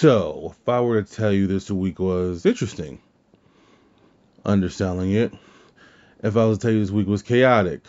[0.00, 3.00] So, if I were to tell you this week was interesting,
[4.44, 5.32] underselling it.
[6.22, 7.80] If I was to tell you this week was chaotic,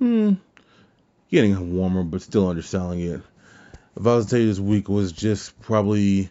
[0.00, 0.32] hmm,
[1.30, 3.20] getting warmer, but still underselling it.
[3.96, 6.28] If I was to tell you this week was just probably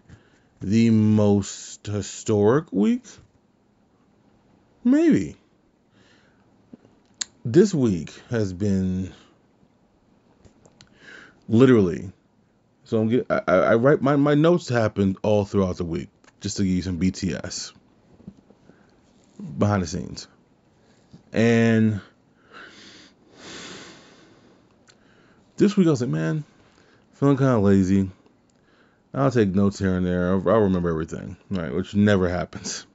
[0.59, 3.05] the most historic week,
[4.83, 5.37] maybe.
[7.45, 9.13] This week has been
[11.47, 12.11] literally.
[12.91, 16.09] So I'm get, I, I write my my notes happened all throughout the week
[16.41, 17.71] just to give you some BTS
[19.57, 20.27] behind the scenes,
[21.31, 22.01] and
[25.55, 26.43] this week I was like, man,
[27.13, 28.11] feeling kind of lazy.
[29.13, 30.31] I'll take notes here and there.
[30.31, 31.73] I'll, I'll remember everything, right?
[31.73, 32.85] Which never happens.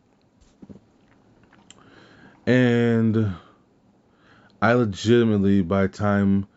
[2.44, 3.34] And
[4.60, 6.48] I legitimately, by time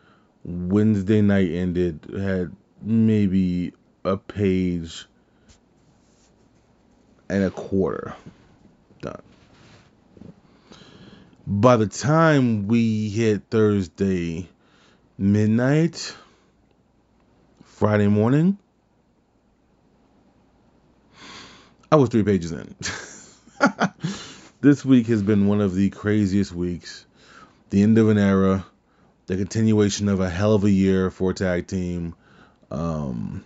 [0.44, 5.06] Wednesday night ended, had maybe a page
[7.30, 8.16] and a quarter
[9.02, 9.22] done.
[11.46, 14.50] By the time we hit Thursday
[15.18, 16.16] midnight,
[17.64, 18.58] Friday morning,
[21.92, 22.76] I was three pages in.
[24.62, 27.06] this week has been one of the craziest weeks.
[27.72, 28.66] The end of an era,
[29.26, 32.16] the continuation of a hell of a year for a tag team,
[32.72, 33.44] um,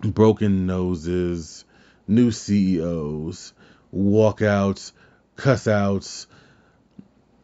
[0.00, 1.64] broken noses,
[2.06, 3.52] new CEOs,
[3.94, 4.92] walkouts,
[5.36, 6.26] cussouts.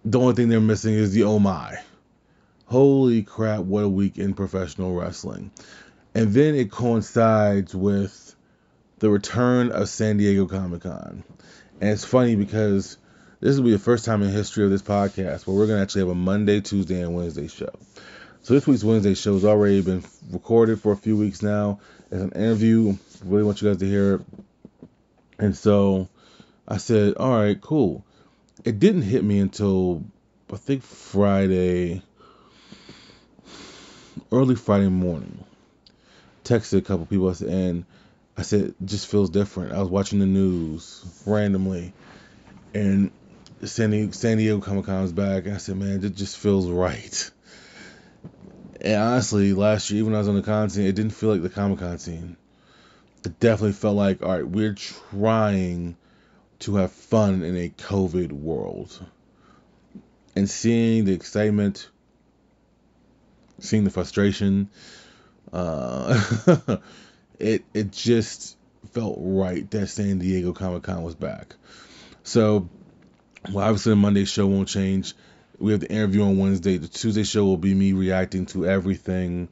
[0.05, 1.77] The only thing they're missing is the oh my.
[2.67, 5.51] Holy crap, what a week in professional wrestling.
[6.15, 8.35] And then it coincides with
[8.99, 11.23] the return of San Diego Comic Con.
[11.81, 12.99] And it's funny because
[13.41, 15.83] this will be the first time in history of this podcast where we're going to
[15.83, 17.71] actually have a Monday, Tuesday, and Wednesday show.
[18.43, 21.81] So this week's Wednesday show has already been recorded for a few weeks now.
[22.11, 22.97] It's an interview.
[23.25, 24.21] Really want you guys to hear it.
[25.39, 26.09] And so
[26.67, 28.05] I said, all right, cool.
[28.65, 30.03] It didn't hit me until
[30.53, 32.03] I think Friday,
[34.33, 35.45] early Friday morning.
[36.45, 37.85] Texted a couple people and
[38.39, 39.73] I said, just feels different.
[39.73, 41.93] I was watching the news randomly
[42.73, 43.11] and
[43.65, 45.45] San Diego, San Diego Comic Con was back.
[45.45, 47.31] And I said, man, it just feels right.
[48.81, 51.31] And honestly, last year, even when I was on the con scene, it didn't feel
[51.31, 52.37] like the Comic Con scene.
[53.25, 55.97] It definitely felt like, all right, we're trying
[56.61, 59.05] to have fun in a COVID world.
[60.37, 61.89] And seeing the excitement,
[63.59, 64.69] seeing the frustration,
[65.53, 66.79] uh,
[67.41, 68.57] it it just
[68.93, 71.57] felt right that San Diego Comic Con was back.
[72.23, 72.69] So,
[73.51, 75.15] well, obviously the Monday show won't change.
[75.59, 76.79] We have the interview on Wednesday.
[76.79, 79.49] The Tuesday show will be me reacting to everything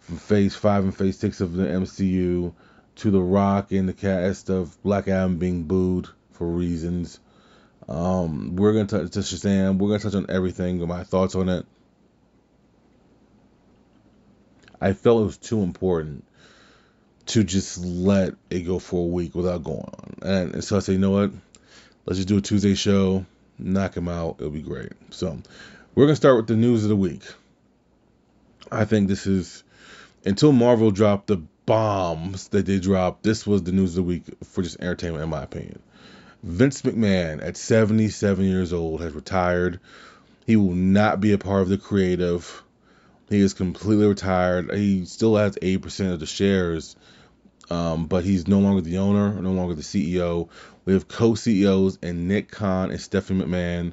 [0.00, 2.54] from Phase Five and Phase Six of the MCU
[2.96, 7.20] to The Rock and the cast of Black Adam being booed for reasons.
[7.88, 9.78] Um, we're gonna touch to Shazam.
[9.78, 10.86] We're gonna touch on everything.
[10.86, 11.66] My thoughts on it.
[14.80, 16.24] I felt it was too important
[17.26, 20.14] to just let it go for a week without going on.
[20.22, 21.32] And, so I said, you know what?
[22.04, 23.24] Let's just do a Tuesday show,
[23.58, 24.36] knock him out.
[24.38, 24.92] It'll be great.
[25.10, 25.38] So
[25.94, 27.22] we're gonna start with the news of the week.
[28.70, 29.62] I think this is
[30.24, 33.22] until Marvel dropped the bombs that they dropped.
[33.22, 35.80] This was the news of the week for just entertainment, in my opinion.
[36.42, 39.80] Vince McMahon, at 77 years old, has retired.
[40.46, 42.62] He will not be a part of the creative.
[43.30, 44.70] He is completely retired.
[44.74, 46.96] He still has 8% of the shares,
[47.70, 50.48] um, but he's no longer the owner, no longer the CEO.
[50.84, 53.92] We have co CEOs and Nick Khan and Stephanie McMahon.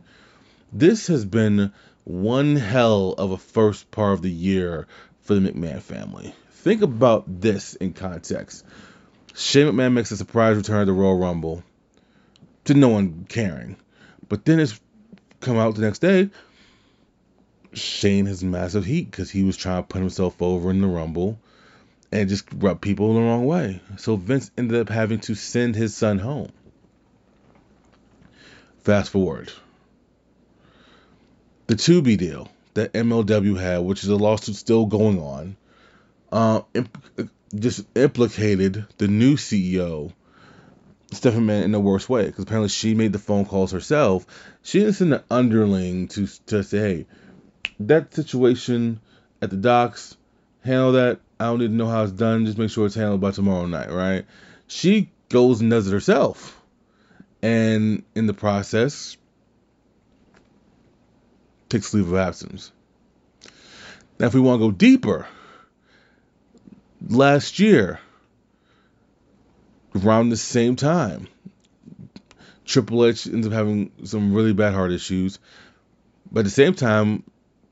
[0.74, 1.72] This has been
[2.04, 4.88] one hell of a first part of the year
[5.22, 6.34] for the McMahon family.
[6.52, 8.66] Think about this in context.
[9.36, 11.64] Shane McMahon makes a surprise return to Royal Rumble
[12.66, 13.78] to no one caring.
[14.28, 14.80] But then it's
[15.40, 16.30] come out the next day.
[17.74, 21.40] Shane has massive heat because he was trying to put himself over in the Rumble
[22.12, 23.82] and just rub people the wrong way.
[23.98, 26.52] So Vince ended up having to send his son home.
[28.84, 29.52] Fast forward.
[31.68, 35.56] The Tubi deal that MLW had, which is a lawsuit still going on,
[36.32, 40.12] uh, imp- just implicated the new CEO,
[41.12, 44.26] Stephanie McMahon, in the worst way because apparently she made the phone calls herself.
[44.64, 47.06] She didn't send an underling to to say, "Hey,
[47.82, 49.00] that situation
[49.42, 50.16] at the docks,
[50.64, 51.20] handle that.
[51.40, 52.46] I don't need to know how it's done.
[52.46, 54.26] Just make sure it's handled by tomorrow night, right?"
[54.68, 56.62] She goes and does it herself,
[57.42, 59.18] and in the process,
[61.70, 62.72] takes leave of absence.
[64.20, 65.26] Now, if we want to go deeper,
[67.08, 68.00] last year,
[69.96, 71.28] around the same time,
[72.66, 75.40] Triple H ends up having some really bad heart issues.
[76.32, 77.24] But at the same time,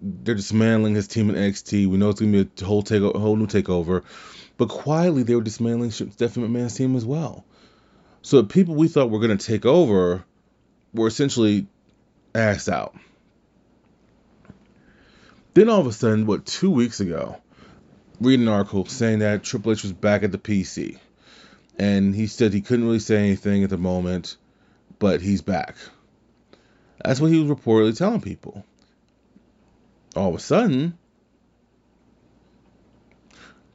[0.02, 1.88] they're dismantling his team in NXT.
[1.88, 4.04] We know it's gonna be a whole take, whole new takeover.
[4.58, 7.46] But quietly, they were dismantling Stephanie McMahon's team as well.
[8.22, 10.26] So the people we thought were gonna take over
[10.94, 11.68] were essentially
[12.34, 12.96] asked out.
[15.54, 17.38] Then all of a sudden, what two weeks ago,
[18.22, 20.98] reading an article saying that Triple H was back at the PC,
[21.78, 24.38] and he said he couldn't really say anything at the moment,
[25.00, 25.76] but he's back.
[27.04, 28.66] That's what he was reportedly telling people.
[30.16, 30.98] All of a sudden,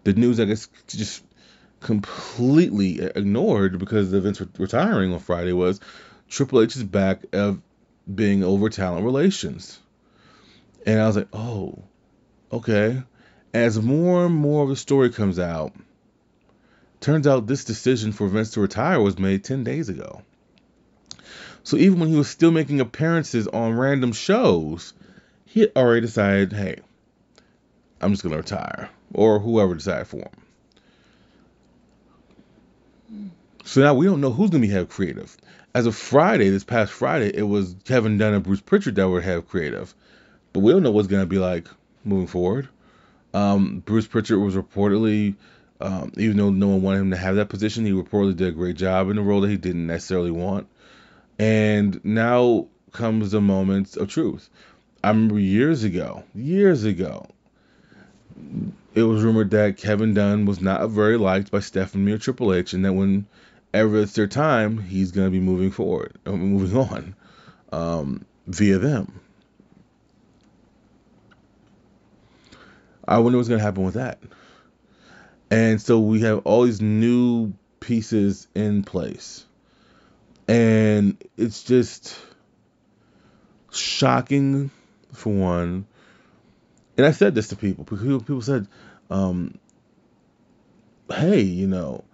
[0.04, 1.25] the news, I guess, just
[1.81, 5.81] completely ignored because Vince retiring on Friday was
[6.28, 7.60] Triple H is back of
[8.12, 9.78] being over talent relations.
[10.86, 11.82] And I was like, oh,
[12.52, 13.02] okay.
[13.52, 15.72] As more and more of the story comes out,
[17.00, 20.22] turns out this decision for Vince to retire was made 10 days ago.
[21.62, 24.92] So even when he was still making appearances on random shows,
[25.54, 26.80] he already decided, hey,
[28.00, 28.90] I'm just going to retire.
[29.12, 30.28] Or whoever decided for him.
[33.62, 35.36] So now we don't know who's going to be head creative.
[35.72, 39.20] As of Friday, this past Friday, it was Kevin Dunn and Bruce Pritchard that were
[39.20, 39.94] head creative.
[40.52, 41.68] But we don't know what's going to be like
[42.02, 42.68] moving forward.
[43.32, 45.36] Um, Bruce Pritchard was reportedly,
[45.80, 48.52] um, even though no one wanted him to have that position, he reportedly did a
[48.52, 50.66] great job in a role that he didn't necessarily want.
[51.38, 54.50] And now comes the moments of truth.
[55.04, 57.26] I remember years ago, years ago,
[58.94, 62.72] it was rumored that Kevin Dunn was not very liked by Stephanie or Triple H,
[62.72, 67.14] and that whenever it's their time, he's going to be moving forward, uh, moving on
[67.70, 69.20] um, via them.
[73.06, 74.18] I wonder what's going to happen with that.
[75.50, 79.44] And so we have all these new pieces in place.
[80.48, 82.18] And it's just
[83.70, 84.70] shocking,
[85.14, 85.87] for one.
[86.96, 87.84] And I said this to people.
[87.84, 88.69] People, people said,
[89.11, 89.58] um,
[91.11, 92.05] hey, you know,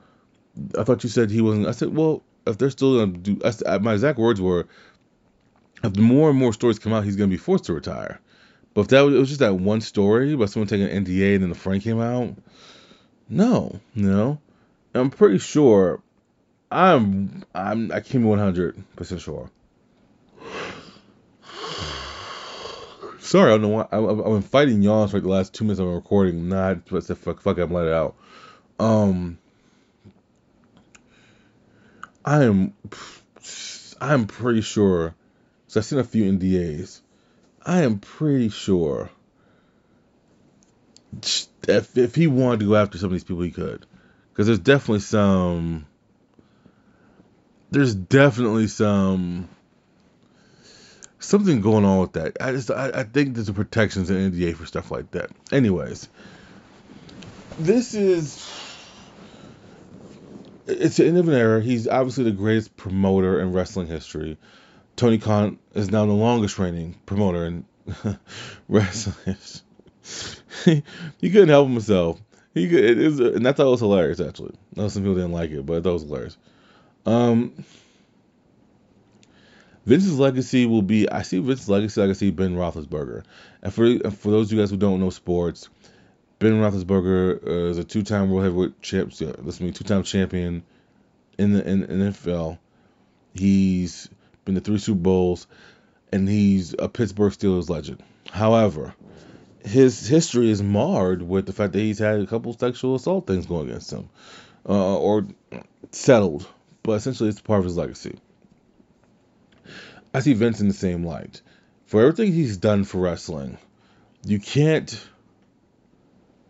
[0.79, 1.67] I thought you said he wasn't.
[1.67, 4.67] I said, well, if they're still to do, I, my exact words were,
[5.83, 8.21] if more and more stories come out, he's to be forced to retire.
[8.75, 11.35] But if that was, it was just that one story about someone taking an NDA
[11.35, 12.37] and then the frame came out,
[13.29, 14.41] no, know,
[14.95, 16.03] I'm pretty sure.
[16.73, 19.51] I'm I'm I can be 100 percent sure.
[23.31, 25.63] Sorry, I don't know why I, have been fighting yawns for like the last two
[25.63, 26.49] minutes of recording.
[26.49, 28.17] Not but said fuck fuck I'm let it out.
[28.81, 29.39] Um,
[32.25, 32.75] I am
[34.01, 35.15] I'm pretty sure.
[35.69, 37.03] So I've seen a few NDAs
[37.65, 39.11] I am pretty sure
[41.69, 43.87] if, if he wanted to go after some of these people, he could.
[44.33, 45.87] Because there's definitely some.
[47.71, 49.49] There's definitely some.
[51.21, 52.37] Something going on with that.
[52.41, 55.31] I just I, I think there's a protections in NDA for stuff like that.
[55.53, 56.09] Anyways,
[57.59, 58.49] this is
[60.67, 61.61] it's the end of an era.
[61.61, 64.39] He's obviously the greatest promoter in wrestling history.
[64.97, 67.65] Tony Khan is now the longest reigning promoter in
[68.69, 69.37] wrestling.
[71.19, 72.21] he couldn't help himself.
[72.55, 74.55] He could, it is, and I thought it was hilarious actually.
[74.77, 76.37] I know some people didn't like it, but I thought it was hilarious.
[77.07, 77.65] Um,
[79.91, 81.11] Vince's legacy will be.
[81.11, 83.25] I see Vince's legacy like I see Ben Roethlisberger.
[83.61, 85.69] And for for those of you guys who don't know sports,
[86.39, 89.11] Ben Roethlisberger uh, is a two-time world heavyweight champ.
[89.21, 90.63] Yeah, listen to me, two-time champion
[91.39, 92.59] in the in, in NFL.
[93.35, 94.09] He's
[94.45, 95.49] been to three Super Bowls,
[96.13, 98.01] and he's a Pittsburgh Steelers legend.
[98.31, 98.95] However,
[99.65, 103.45] his history is marred with the fact that he's had a couple sexual assault things
[103.45, 104.09] going against him,
[104.69, 105.27] uh, or
[105.91, 106.47] settled.
[106.85, 108.21] But essentially, it's part of his legacy.
[110.13, 111.41] I see Vince in the same light.
[111.87, 113.59] For everything he's done for wrestling,
[114.25, 115.09] you can't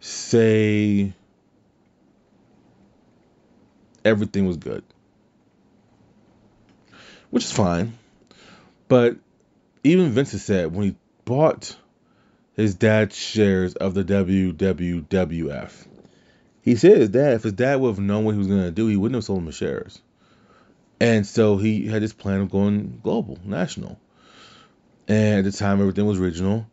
[0.01, 1.13] say
[4.05, 4.83] everything was good
[7.31, 7.95] which is fine.
[8.89, 9.17] But
[9.85, 11.77] even Vince has said when he bought
[12.55, 15.87] his dad's shares of the WWWF,
[16.63, 18.71] he said his dad, if his dad would have known what he was going to
[18.71, 20.03] do, he wouldn't have sold him his shares.
[21.01, 23.99] And so he had this plan of going global, national.
[25.09, 26.67] And at the time, everything was regional.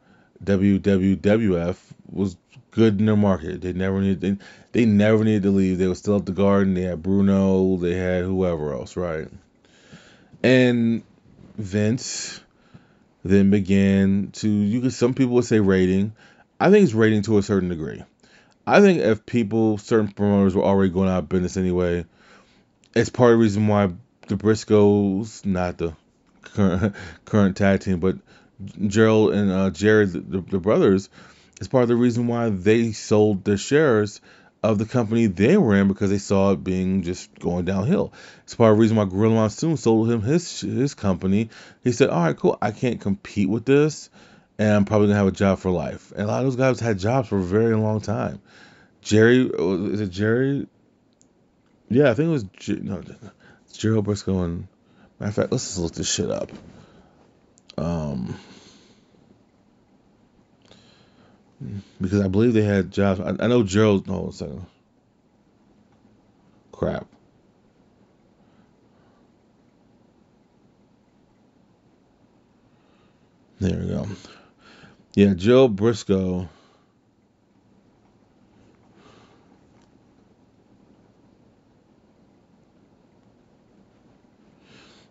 [0.44, 1.78] WWWF
[2.12, 2.36] was
[2.72, 3.62] good in their market.
[3.62, 4.38] They never needed they,
[4.74, 5.78] they never needed to leave.
[5.78, 6.74] They were still at the Garden.
[6.74, 7.78] They had Bruno.
[7.78, 9.28] They had whoever else, right?
[10.44, 11.04] And
[11.58, 12.40] Vince
[13.24, 16.14] then began to you could some people would say rating.
[16.60, 18.04] I think it's rating to a certain degree.
[18.66, 22.06] I think if people certain promoters were already going out of business anyway,
[22.96, 23.92] it's part of the reason why
[24.28, 25.96] the Briscoes, not the
[26.42, 28.18] current current tag team, but
[28.88, 31.10] Gerald and uh, Jared, the, the brothers,
[31.60, 34.22] is part of the reason why they sold their shares
[34.64, 38.12] of the company they were in because they saw it being just going downhill.
[38.44, 41.50] It's part of the reason why Gorilla Monsoon sold him his his company.
[41.84, 42.58] He said, "All right, cool.
[42.62, 44.10] I can't compete with this,
[44.58, 46.80] and I'm probably gonna have a job for life." And a lot of those guys
[46.80, 48.42] had jobs for a very long time.
[49.02, 50.68] Jerry, is it Jerry?
[51.90, 52.46] Yeah, I think it was
[52.82, 53.02] no,
[53.78, 54.68] Gerald Briscoe and
[55.20, 56.52] matter of fact, let's just look this shit up.
[57.78, 58.38] Um,
[62.02, 63.20] because I believe they had jobs.
[63.20, 64.08] I, I know Gerald.
[64.08, 64.66] No, second.
[66.72, 67.08] Crap.
[73.60, 74.08] There we go.
[75.16, 76.48] Yeah, Joe Briscoe.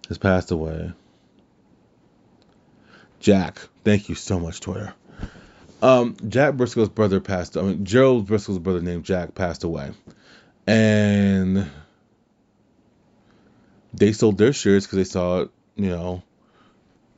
[0.08, 0.92] Has passed away.
[3.18, 4.94] Jack, thank you so much, Twitter.
[5.82, 7.56] Um, Jack Briscoe's brother passed.
[7.56, 9.90] I mean, Gerald Briscoe's brother named Jack passed away,
[10.66, 11.68] and
[13.92, 16.22] they sold their shares because they saw, you know,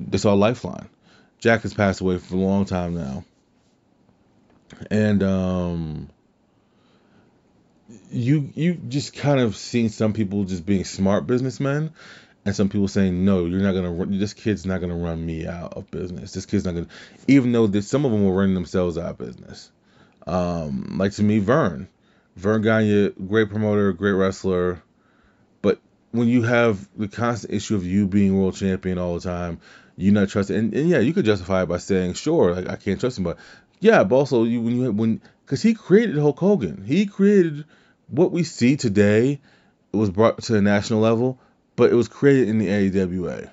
[0.01, 0.89] they saw lifeline.
[1.39, 3.25] Jack has passed away for a long time now,
[4.91, 6.09] and um,
[8.11, 11.93] you you just kind of seen some people just being smart businessmen
[12.49, 15.47] and some people saying no you're not gonna run this kid's not gonna run me
[15.47, 16.33] out of business.
[16.33, 16.89] This kid's not gonna
[17.27, 19.71] even though this, some of them were running themselves out of business.
[20.27, 21.89] Um, like to me verne
[22.37, 24.83] verne gagne great promoter great wrestler.
[25.63, 25.81] But
[26.13, 29.61] when you have the constant issue of you being world champion all the time
[29.97, 32.77] you not trusting and, and yeah you could justify it by saying sure like i
[32.77, 33.37] can't trust him but
[33.81, 36.85] yeah but also you when you when because he created hulk hogan.
[36.85, 37.65] He created
[38.09, 39.41] what we see today
[39.93, 41.39] it was brought to the national level
[41.79, 43.53] but it was created in the AWA.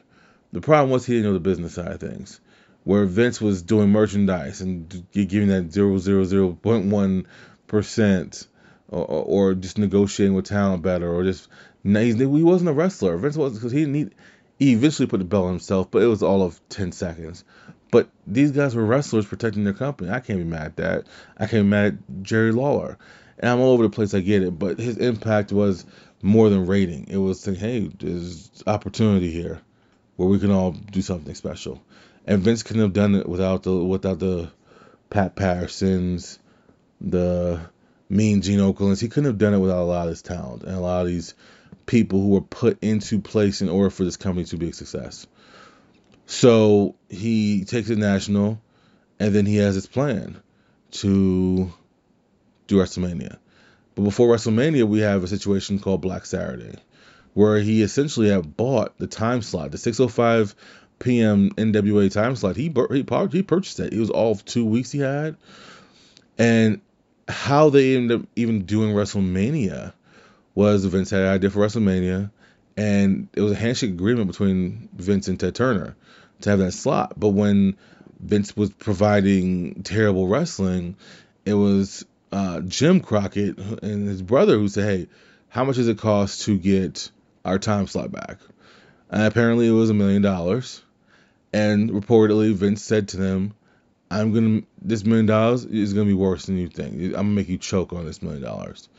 [0.52, 2.42] The problem was he didn't know the business side of things,
[2.84, 7.26] where Vince was doing merchandise and giving that 0.1
[7.68, 8.48] percent,
[8.88, 11.48] or, or just negotiating with talent better, or just
[11.84, 13.16] he wasn't a wrestler.
[13.16, 14.16] Vince was because he didn't need.
[14.58, 17.44] He eventually put the belt on himself, but it was all of 10 seconds.
[17.92, 20.10] But these guys were wrestlers protecting their company.
[20.10, 21.04] I can't be mad at that.
[21.38, 22.98] I can't be mad at Jerry Lawler.
[23.40, 24.58] And I'm all over the place, I get it.
[24.58, 25.86] But his impact was
[26.22, 27.08] more than rating.
[27.10, 29.62] It was saying, hey, there's opportunity here
[30.16, 31.82] where we can all do something special.
[32.26, 34.52] And Vince couldn't have done it without the without the
[35.10, 36.40] Pat Pattersons,
[37.00, 37.60] the
[38.10, 39.02] mean Gene Okerlunds.
[39.02, 41.08] He couldn't have done it without a lot of his talent and a lot of
[41.08, 41.36] these
[41.86, 45.28] people who were put into place in order for this company to be a success.
[46.26, 48.60] So he takes it national,
[49.20, 50.42] and then he has his plan
[50.92, 51.72] to
[52.68, 53.38] do WrestleMania.
[53.96, 56.78] But before WrestleMania, we have a situation called Black Saturday,
[57.34, 60.54] where he essentially had bought the time slot, the 6:05
[61.00, 61.52] p.m.
[61.52, 62.56] NWA time slot.
[62.56, 63.94] He he he purchased it.
[63.94, 65.38] It was all two weeks he had,
[66.38, 66.82] and
[67.28, 69.94] how they ended up even doing WrestleMania
[70.54, 72.32] was Vince had an idea for WrestleMania,
[72.78, 75.96] and it was a handshake agreement between Vince and Ted Turner
[76.42, 77.14] to have that slot.
[77.18, 77.76] But when
[78.20, 80.96] Vince was providing terrible wrestling,
[81.46, 85.08] it was uh, Jim Crockett and his brother who said, "Hey,
[85.50, 87.12] how much does it cost to get
[87.44, 88.38] our time slot back?"
[89.10, 90.82] And apparently, it was a million dollars.
[91.54, 93.54] And reportedly, Vince said to them,
[94.12, 96.96] "I'm gonna this million dollars is gonna be worse than you think.
[96.96, 98.90] I'm gonna make you choke on this million dollars."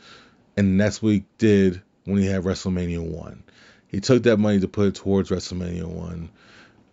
[0.55, 3.43] And what he did when he had WrestleMania one.
[3.87, 6.29] He took that money to put it towards WrestleMania one,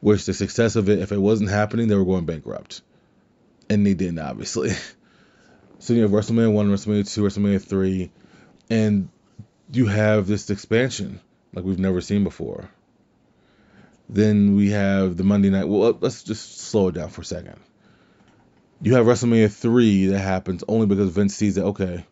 [0.00, 2.82] which the success of it, if it wasn't happening, they were going bankrupt,
[3.70, 4.72] and they didn't, obviously.
[5.78, 8.10] So you have WrestleMania 1, WrestleMania 2, WrestleMania 3,
[8.70, 9.08] and
[9.72, 11.20] you have this expansion
[11.52, 12.68] like we've never seen before.
[14.08, 15.68] Then we have the Monday night.
[15.68, 17.58] Well, let's just slow it down for a second.
[18.82, 22.04] You have WrestleMania 3 that happens only because Vince sees that, okay,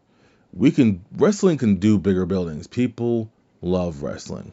[0.52, 2.66] we can, wrestling can do bigger buildings.
[2.66, 4.52] People love wrestling.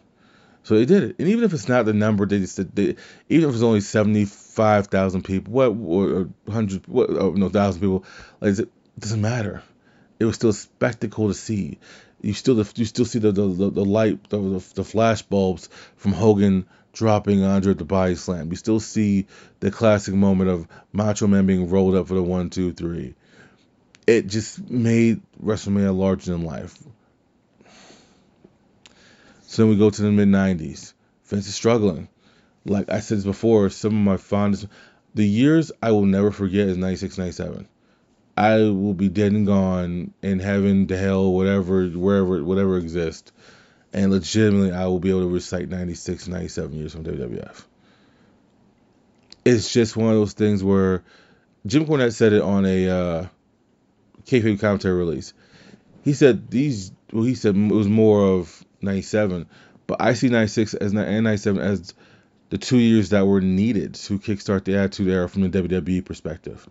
[0.63, 1.15] So they did it.
[1.19, 2.95] And even if it's not the number they just even
[3.27, 8.05] if it's only 75,000 people, what, or 100, what, oh, no, 1,000 people,
[8.41, 8.55] like,
[9.01, 9.63] doesn't matter.
[10.19, 11.79] It was still a spectacle to see.
[12.21, 15.69] You still you still see the the, the, the light the, the, the flash bulbs
[15.95, 18.49] from Hogan dropping Andre the body slam.
[18.49, 19.27] You still see
[19.61, 23.15] the classic moment of Macho Man being rolled up for the one two three.
[24.05, 26.77] It just made WrestleMania larger than life.
[29.43, 30.93] So then we go to the mid '90s.
[31.25, 32.09] Vince is struggling.
[32.65, 34.67] Like I said before, some of my fondest,
[35.15, 37.67] the years I will never forget is '96, '97.
[38.39, 43.33] I will be dead and gone in heaven, to hell, whatever, wherever, whatever exists.
[43.91, 47.65] And legitimately, I will be able to recite 96, 97 years from WWF.
[49.43, 51.03] It's just one of those things where
[51.65, 53.27] Jim Cornette said it on a uh,
[54.25, 55.33] commentary release.
[56.05, 56.93] He said these.
[57.11, 59.47] Well, he said it was more of '97,
[59.85, 61.93] but I see '96 as and '97 as
[62.51, 66.65] the two years that were needed to kickstart the Attitude Era from the WWE perspective.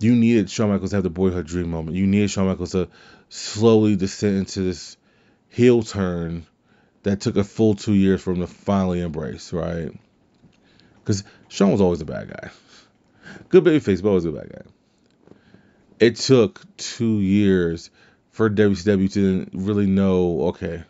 [0.00, 1.96] You needed Shawn Michaels to have the boyhood dream moment.
[1.96, 2.88] You needed Shawn Michaels to
[3.28, 4.96] slowly descend into this
[5.48, 6.46] heel turn
[7.02, 9.90] that took a full two years for him to finally embrace, right?
[11.00, 12.50] Because Shawn was always a bad guy.
[13.48, 15.36] Good baby face, but always a bad guy.
[15.98, 17.90] It took two years
[18.30, 20.84] for WCW to really know, okay,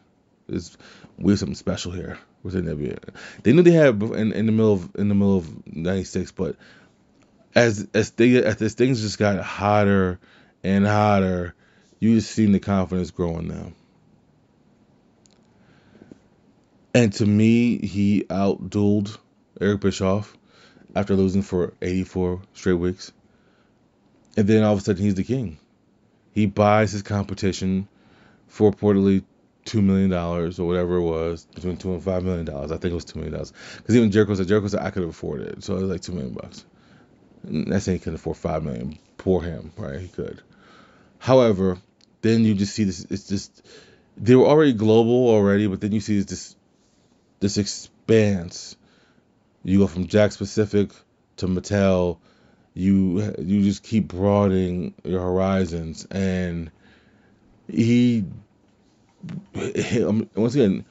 [1.19, 2.99] we have something special here within WWE.
[3.43, 6.57] They knew they had in, in the middle of in the middle of '96, but
[7.55, 10.19] as as they as this things just got hotter
[10.63, 11.55] and hotter,
[12.01, 13.73] you just seen the confidence growing now.
[16.95, 19.17] And to me, he outdueled
[19.61, 20.37] Eric Bischoff
[20.97, 23.13] after losing for 84 straight weeks.
[24.37, 25.59] And then all of a sudden, he's the king.
[26.33, 27.89] He buys his competition
[28.47, 29.25] for reportedly
[29.65, 32.73] two million dollars or whatever it was, between two and five million dollars.
[32.73, 33.53] I think it was two million dollars.
[33.77, 36.13] Because even Jericho said Jericho said I could afford it, so it was like 2
[36.13, 36.65] million bucks.
[37.45, 38.99] That's saying he can afford five million.
[39.17, 40.01] Poor him, right?
[40.01, 40.43] He could.
[41.19, 41.79] However,
[42.23, 43.05] then you just see this.
[43.11, 43.63] It's just
[44.17, 46.57] they were already global already, but then you see this
[47.41, 48.77] this expanse.
[49.65, 50.91] You go from Jakks Pacific
[51.37, 52.19] to Mattel.
[52.75, 56.71] You you just keep broadening your horizons, and
[57.69, 58.25] he,
[59.75, 60.85] he um, once again,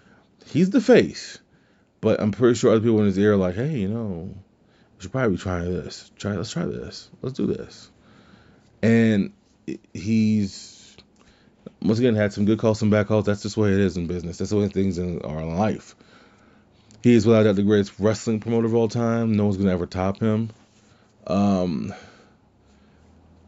[0.48, 1.39] he's the face,
[2.01, 4.36] but I'm pretty sure other people in his ear are like, hey, you know,
[4.98, 6.12] we should probably trying this.
[6.18, 7.10] Try let's try this.
[7.22, 7.89] Let's do this.
[8.82, 9.34] And
[9.94, 10.98] he's
[11.82, 13.25] once again had some good calls, some bad calls.
[13.25, 14.38] That's just the way it is in business.
[14.38, 15.96] That's the way things in our life.
[17.03, 19.36] He is without doubt the greatest wrestling promoter of all time.
[19.36, 20.50] No one's gonna ever top him.
[21.27, 21.94] Um,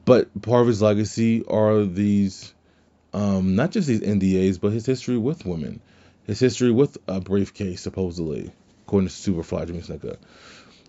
[0.06, 2.54] but part of his legacy are these,
[3.14, 5.82] um, not just these NDAs, but his history with women,
[6.26, 8.52] his history with a briefcase, supposedly,
[8.86, 10.18] according to Superfly Jimmy Snuka.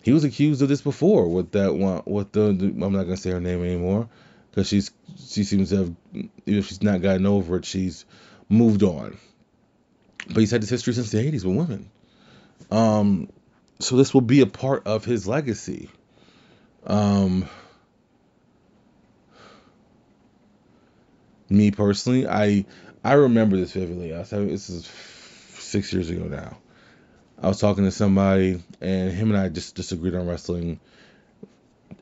[0.01, 3.17] He was accused of this before with that one, with the, the I'm not gonna
[3.17, 4.09] say her name anymore,
[4.49, 5.95] because she's she seems to have,
[6.45, 8.05] if she's not gotten over it, she's
[8.49, 9.17] moved on.
[10.27, 11.89] But he's had this history since the 80s with women.
[12.69, 13.29] Um,
[13.79, 15.89] so this will be a part of his legacy.
[16.85, 17.47] Um,
[21.49, 22.65] me personally, I
[23.03, 24.13] I remember this vividly.
[24.13, 24.85] I was this is
[25.57, 26.57] six years ago now.
[27.41, 30.79] I was talking to somebody, and him and I just disagreed on wrestling,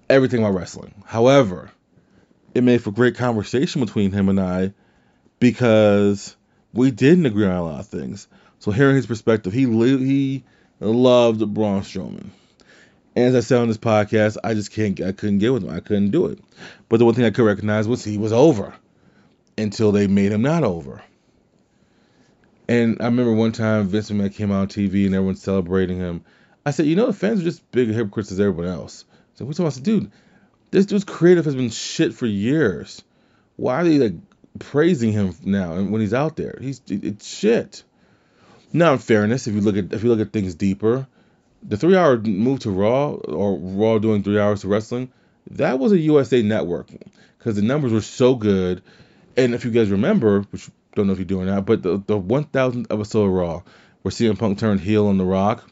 [0.09, 0.93] everything about wrestling.
[1.05, 1.71] However,
[2.53, 4.73] it made for great conversation between him and I
[5.39, 6.35] because
[6.73, 8.27] we didn't agree on a lot of things.
[8.59, 10.43] So hearing his perspective, he he
[10.81, 12.31] loved Braun Strowman.
[13.15, 15.69] And as I said on this podcast, I just can't, I couldn't get with him.
[15.69, 16.39] I couldn't do it.
[16.89, 18.73] But the one thing I could recognize was he was over
[19.57, 21.01] until they made him not over.
[22.69, 26.23] And I remember one time Vince McMahon came out on TV and everyone's celebrating him.
[26.63, 29.05] I said, you know, the fans are just big hypocrites as everyone else.
[29.33, 30.11] So talking about, dude,
[30.69, 33.03] this dude's creative has been shit for years.
[33.55, 34.13] Why are they like
[34.59, 36.59] praising him now and when he's out there?
[36.61, 37.81] He's it's shit.
[38.71, 41.07] Now, in fairness, if you look at if you look at things deeper,
[41.63, 45.11] the three hour move to Raw or Raw doing three hours of wrestling,
[45.49, 46.91] that was a USA Network
[47.39, 48.83] because the numbers were so good.
[49.35, 52.19] And if you guys remember, which don't know if you're doing that, but the the
[52.19, 53.61] 1000th episode of Raw,
[54.01, 55.69] where CM Punk turned heel on The Rock,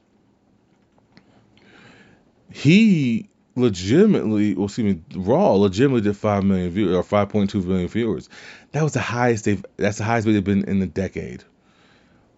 [2.52, 8.30] he legitimately, well, excuse me, Raw legitimately did five million viewers or 5.2 million viewers.
[8.72, 9.66] That was the highest they've.
[9.76, 11.44] That's the highest they've been in a decade.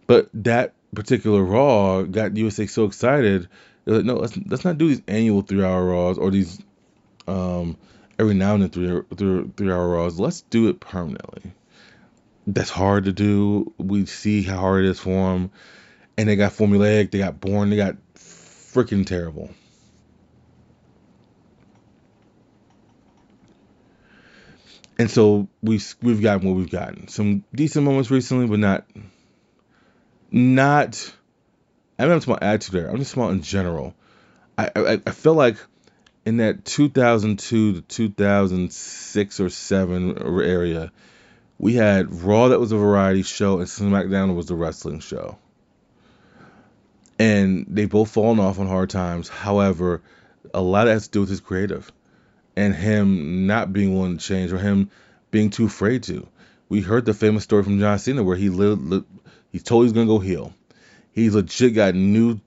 [0.08, 3.47] But that particular Raw got USA so excited.
[3.86, 6.60] They're like, no, let's let's not do these annual three hour Raws or these
[7.28, 7.78] um
[8.17, 10.19] every now and then three three three hour Raws.
[10.19, 11.54] Let's do it permanently.
[12.54, 13.74] That's hard to do.
[13.78, 15.52] We see how hard it is for them,
[16.18, 17.12] and they got formulaic.
[17.12, 19.52] They got born, They got freaking terrible.
[24.98, 27.08] And so we we've gotten what we've gotten.
[27.08, 28.86] Some decent moments recently, but not
[30.32, 31.14] not.
[32.00, 32.90] I'm not talking about attitude there.
[32.90, 33.94] I'm just talking about in general.
[34.58, 35.58] I, I I feel like
[36.26, 40.92] in that 2002 to 2006 or seven area,
[41.60, 45.38] we had Raw that was a variety show and SmackDown was the wrestling show.
[47.19, 49.28] And they both fallen off on hard times.
[49.28, 50.02] However,
[50.54, 51.91] a lot of that has to do with his creative
[52.56, 54.89] and him not being willing to change or him
[55.32, 56.26] being too afraid to.
[56.69, 58.48] We heard the famous story from John Cena where he
[59.52, 60.54] He's told he's gonna go heel.
[61.12, 62.39] He's legit got new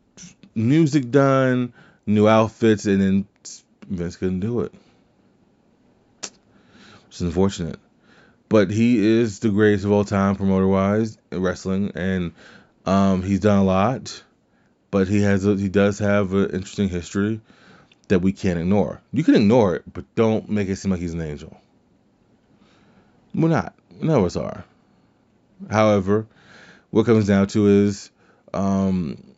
[0.55, 1.75] music done,
[2.07, 3.27] new outfits, and then
[3.87, 4.73] Vince couldn't do it.
[7.09, 7.79] It's unfortunate.
[8.53, 12.35] But he is the greatest of all time promoter wise wrestling, and
[12.85, 14.23] um, he's done a lot.
[14.91, 17.41] But he has a, he does have an interesting history
[18.09, 19.01] that we can't ignore.
[19.11, 21.59] You can ignore it, but don't make it seem like he's an angel.
[23.35, 23.75] We're not.
[24.03, 24.67] None of us are.
[25.71, 26.27] However,
[26.91, 28.11] what comes down to is
[28.53, 29.35] um,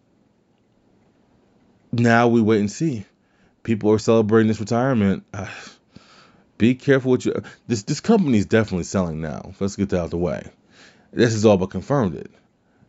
[1.92, 3.06] now we wait and see.
[3.62, 5.22] People are celebrating this retirement.
[6.54, 7.42] Uh, be careful what you.
[7.66, 9.52] This this company is definitely selling now.
[9.60, 10.48] Let's get that out of the way.
[11.12, 12.30] This is all but confirmed it.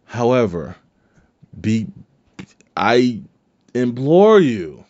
[0.06, 0.75] However,
[1.60, 1.88] be
[2.75, 3.21] I
[3.73, 4.86] implore you,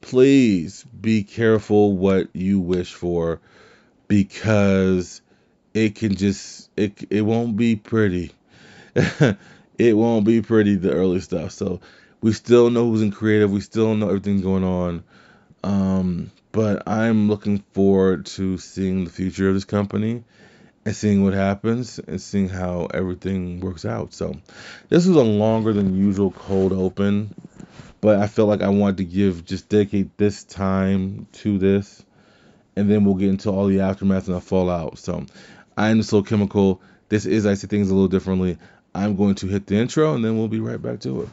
[0.00, 3.40] please be careful what you wish for,
[4.08, 5.20] because
[5.74, 8.32] it can just it it won't be pretty.
[9.78, 11.52] it won't be pretty the early stuff.
[11.52, 11.80] So
[12.20, 13.50] we still know who's in creative.
[13.50, 15.04] We still know everything's going on.
[15.64, 20.22] Um, but I'm looking forward to seeing the future of this company
[20.84, 24.12] and seeing what happens and seeing how everything works out.
[24.12, 24.34] So
[24.88, 27.34] this was a longer than usual cold open,
[28.00, 32.04] but I felt like I wanted to give just dedicate this time to this,
[32.76, 34.98] and then we'll get into all the aftermath and the fallout.
[34.98, 35.24] So
[35.76, 36.82] I'm the Slow Chemical.
[37.08, 38.58] This is I see things a little differently.
[38.94, 41.28] I'm going to hit the intro and then we'll be right back to it.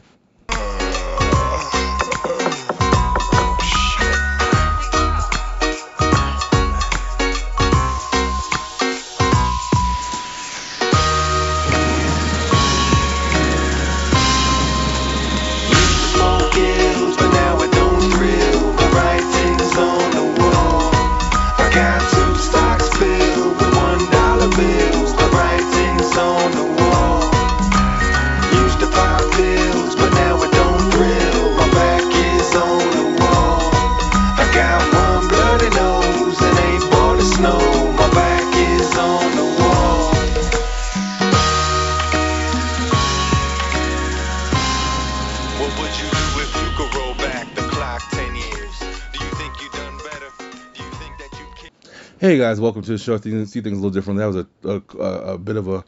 [52.30, 53.16] Hey guys, welcome to the show.
[53.16, 54.20] See things a little different.
[54.20, 55.84] That was a a, a bit of a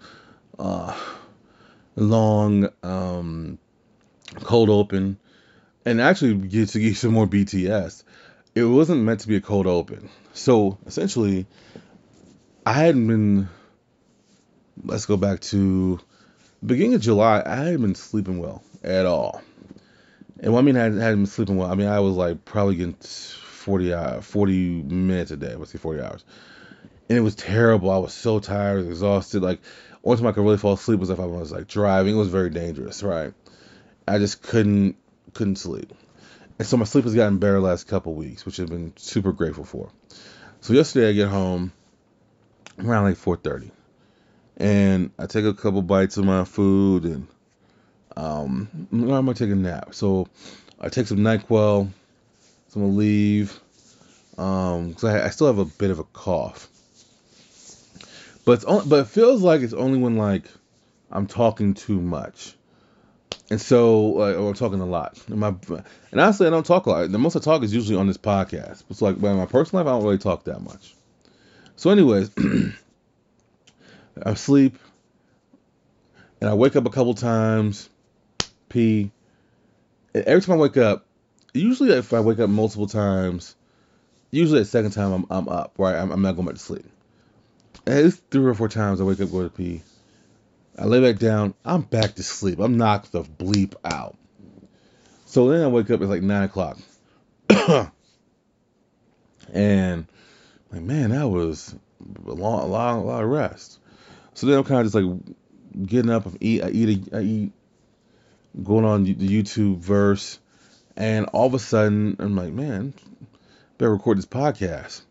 [0.59, 1.01] uh,
[1.95, 3.61] long um,
[4.41, 5.19] cold open,
[5.85, 8.03] and actually get to give some more BTS.
[8.57, 10.09] It wasn't meant to be a cold open.
[10.33, 11.47] So essentially,
[12.67, 13.49] I hadn't been.
[14.83, 16.01] Let's go back to
[16.67, 17.45] beginning of July.
[17.47, 19.43] I hadn't been sleeping well at all.
[20.41, 22.75] And what I mean I hadn't been sleeping well, I mean I was like probably
[22.75, 22.97] getting
[23.63, 25.55] 40 hours, uh, 40 minutes a day.
[25.55, 26.25] Let's say 40 hours.
[27.09, 27.91] And it was terrible.
[27.91, 29.43] I was so tired, exhausted.
[29.43, 29.61] Like,
[30.05, 32.15] only time I could really fall asleep was if I was like driving.
[32.15, 33.33] It was very dangerous, right?
[34.07, 34.97] I just couldn't
[35.33, 35.93] couldn't sleep.
[36.59, 39.65] And so my sleep has gotten better last couple weeks, which I've been super grateful
[39.65, 39.91] for.
[40.61, 41.73] So yesterday I get home
[42.79, 43.71] around like 4:30,
[44.57, 47.27] and I take a couple bites of my food, and
[48.17, 49.95] um, I'm gonna take a nap.
[49.95, 50.27] So
[50.81, 51.91] I take some Nyquil,
[52.73, 53.61] so I'm gonna leave.
[54.39, 56.69] Um, because I, I, still have a bit of a cough.
[58.47, 60.45] But it's only, but it feels like it's only when like
[61.11, 62.55] I'm talking too much.
[63.51, 65.19] And so, or I'm talking a lot.
[65.27, 67.13] And, my, and honestly, I don't talk a lot.
[67.13, 68.85] The most I talk is usually on this podcast.
[68.89, 70.95] It's like, but in my personal life, I don't really talk that much.
[71.77, 72.31] So, anyways,
[74.25, 74.79] I sleep,
[76.41, 77.91] and I wake up a couple times,
[78.71, 79.11] pee.
[80.15, 81.05] And every time I wake up,
[81.55, 83.57] usually if I wake up multiple times,
[84.31, 85.97] usually the second time I'm I'm up, right?
[85.97, 86.87] I'm, I'm not going back to sleep.
[87.87, 89.83] It's three or four times I wake up, go to pee.
[90.79, 91.55] I lay back down.
[91.65, 92.59] I'm back to sleep.
[92.59, 94.17] I'm knocked the bleep out.
[95.27, 96.01] So then I wake up.
[96.01, 96.79] It's like nine o'clock,
[99.53, 100.07] and
[100.71, 101.75] like man, that was
[102.27, 103.79] a long, long, of rest.
[104.35, 106.27] So then I'm kind of just like getting up.
[106.27, 106.63] I eat.
[106.63, 107.09] I eat.
[107.15, 107.53] I eat.
[108.63, 110.39] Going on the YouTube verse
[110.97, 112.95] and all of a sudden, I'm like, man,
[113.79, 115.03] better record this podcast.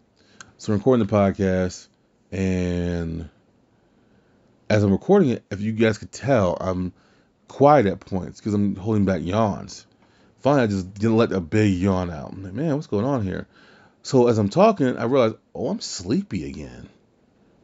[0.57, 1.87] So I'm recording the podcast,
[2.31, 3.29] and
[4.69, 6.93] as I'm recording it, if you guys could tell, I'm
[7.47, 9.85] quiet at points because I'm holding back yawns.
[10.39, 12.31] Finally, I just didn't let a big yawn out.
[12.31, 13.47] I'm like, man, what's going on here?
[14.03, 16.89] So as I'm talking, I realize, oh, I'm sleepy again.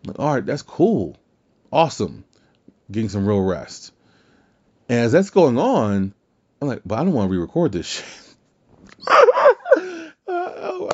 [0.03, 1.17] I'm like, all right, that's cool.
[1.71, 2.23] Awesome.
[2.91, 3.93] Getting some real rest.
[4.89, 6.13] And as that's going on,
[6.61, 8.05] I'm like, but I don't want to re-record this shit.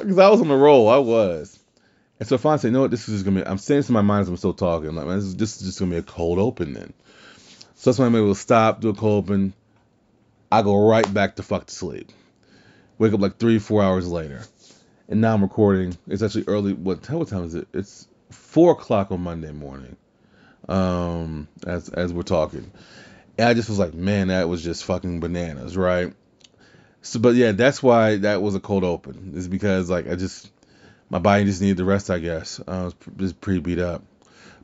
[0.04, 0.89] Because I was on the roll.
[0.89, 1.58] I was.
[2.19, 3.89] And so finally I said, you know what, this is gonna be I'm saying this
[3.89, 4.89] in my mind as I'm still talking.
[4.89, 6.93] I'm like, man, this is, this is just gonna be a cold open then.
[7.76, 9.54] So that's when I'm able to stop, do a cold open.
[10.52, 12.12] I go right back to fuck to sleep.
[12.97, 14.43] Wake up like three, four hours later.
[15.08, 15.97] And now I'm recording.
[16.08, 16.73] It's actually early.
[16.73, 17.67] What, what time is it?
[17.73, 19.97] It's four o'clock on Monday morning.
[20.69, 22.71] Um, as as we're talking.
[23.38, 26.13] And I just was like, man, that was just fucking bananas, right?
[27.02, 29.34] So, but yeah, that's why that was a cold open.
[29.36, 30.52] Is because like I just
[31.10, 32.62] my body just needed the rest, I guess.
[32.67, 34.04] I was just pretty beat up.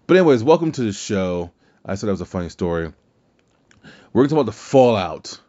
[0.08, 1.52] But anyways, welcome to the show.
[1.86, 2.94] I said that was a funny story.
[4.14, 5.40] We're gonna talk about the fallout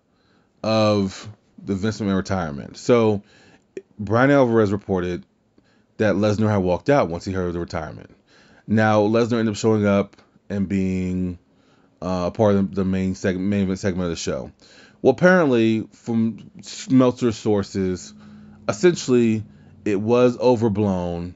[0.62, 1.28] of
[1.62, 2.76] the Vince McMahon retirement.
[2.76, 3.22] So
[3.98, 5.24] Bryan Alvarez reported
[5.98, 8.14] that Lesnar had walked out once he heard of the retirement.
[8.66, 10.16] Now Lesnar ended up showing up
[10.48, 11.38] and being
[12.02, 14.50] uh, part of the main segment, main segment of the show.
[15.02, 16.50] Well, apparently, from
[16.90, 18.12] Meltzer sources,
[18.68, 19.42] essentially
[19.84, 21.34] it was overblown,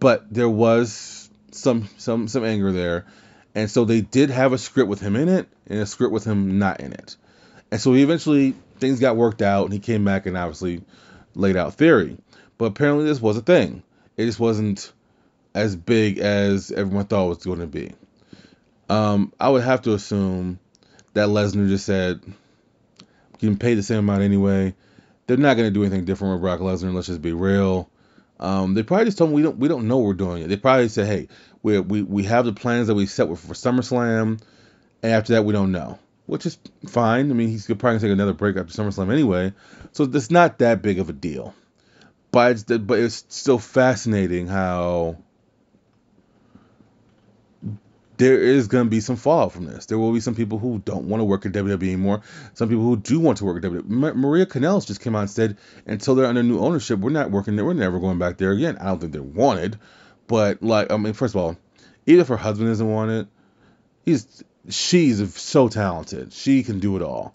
[0.00, 3.06] but there was some some some anger there,
[3.54, 6.24] and so they did have a script with him in it and a script with
[6.24, 7.16] him not in it,
[7.70, 10.82] and so eventually things got worked out, and he came back and obviously
[11.34, 12.16] laid out Theory,
[12.58, 13.82] but apparently this was a thing.
[14.16, 14.92] It just wasn't
[15.54, 17.92] as big as everyone thought it was going to be.
[18.88, 20.58] Um, I would have to assume
[21.14, 22.20] that Lesnar just said,
[23.38, 24.74] "Getting paid the same amount anyway."
[25.26, 26.92] They're not going to do anything different with Brock Lesnar.
[26.92, 27.88] Let's just be real.
[28.38, 30.48] Um, they probably just told him we don't we don't know we're doing it.
[30.48, 31.28] They probably said, "Hey,
[31.62, 34.40] we we we have the plans that we set with for SummerSlam,
[35.02, 37.30] and after that we don't know," which is fine.
[37.30, 39.54] I mean, he's probably gonna take another break after SummerSlam anyway,
[39.92, 41.54] so it's not that big of a deal.
[42.32, 45.18] But it's, but it's still fascinating how
[48.24, 49.84] there is going to be some fallout from this.
[49.84, 52.22] There will be some people who don't want to work at WWE anymore.
[52.54, 54.14] Some people who do want to work at WWE.
[54.14, 57.54] Maria Kanellis just came out and said, until they're under new ownership, we're not working
[57.54, 57.66] there.
[57.66, 58.78] We're never going back there again.
[58.80, 59.78] I don't think they're wanted,
[60.26, 61.58] but like, I mean, first of all,
[62.06, 63.28] even if her husband isn't wanted,
[64.06, 66.32] he's she's so talented.
[66.32, 67.34] She can do it all.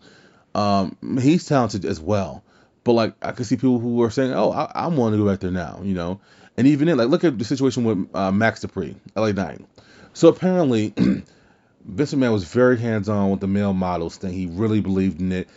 [0.55, 2.43] Um, he's talented as well.
[2.83, 5.29] But like, I can see people who are saying, "Oh, I, I want to go
[5.29, 6.19] back there now," you know.
[6.57, 9.61] And even then, like, look at the situation with uh, Max Dupri, LA Knight
[10.19, 10.93] so apparently,
[11.85, 14.33] Vince McMahon was very hands on with the male models thing.
[14.33, 15.47] He really believed in it.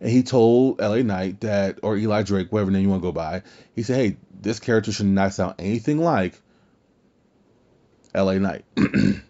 [0.00, 3.12] And he told LA Knight that, or Eli Drake, whatever name you want to go
[3.12, 3.42] by,
[3.74, 6.40] he said, hey, this character should not sound anything like
[8.14, 8.64] LA Knight.
[8.76, 9.20] and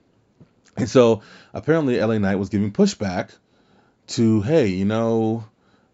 [0.87, 1.23] so
[1.53, 3.31] apparently, LA Knight was giving pushback
[4.07, 5.45] to, hey, you know,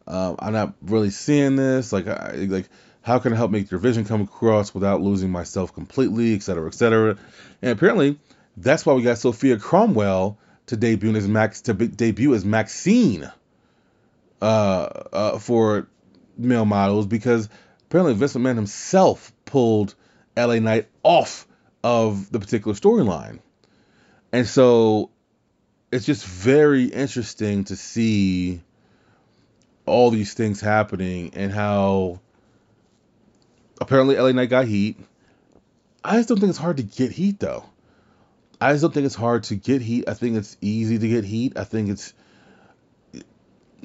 [0.06, 1.94] uh, I'm not really seeing this.
[1.94, 2.68] Like, I, like,
[3.00, 6.66] how can I help make your vision come across without losing myself completely, et cetera,
[6.66, 7.16] et cetera.
[7.62, 8.18] And apparently,
[8.56, 13.30] that's why we got Sophia Cromwell to debut as Max to debut as Maxxine
[14.40, 15.88] uh, uh, for
[16.36, 17.48] male models because
[17.86, 19.94] apparently Vince McMahon himself pulled
[20.36, 21.46] LA Knight off
[21.84, 23.40] of the particular storyline.
[24.32, 25.10] And so
[25.90, 28.62] it's just very interesting to see
[29.84, 32.20] all these things happening and how
[33.80, 34.96] apparently LA Knight got heat.
[36.04, 37.64] I just don't think it's hard to get heat though.
[38.62, 40.08] I just don't think it's hard to get heat.
[40.08, 41.58] I think it's easy to get heat.
[41.58, 42.14] I think it's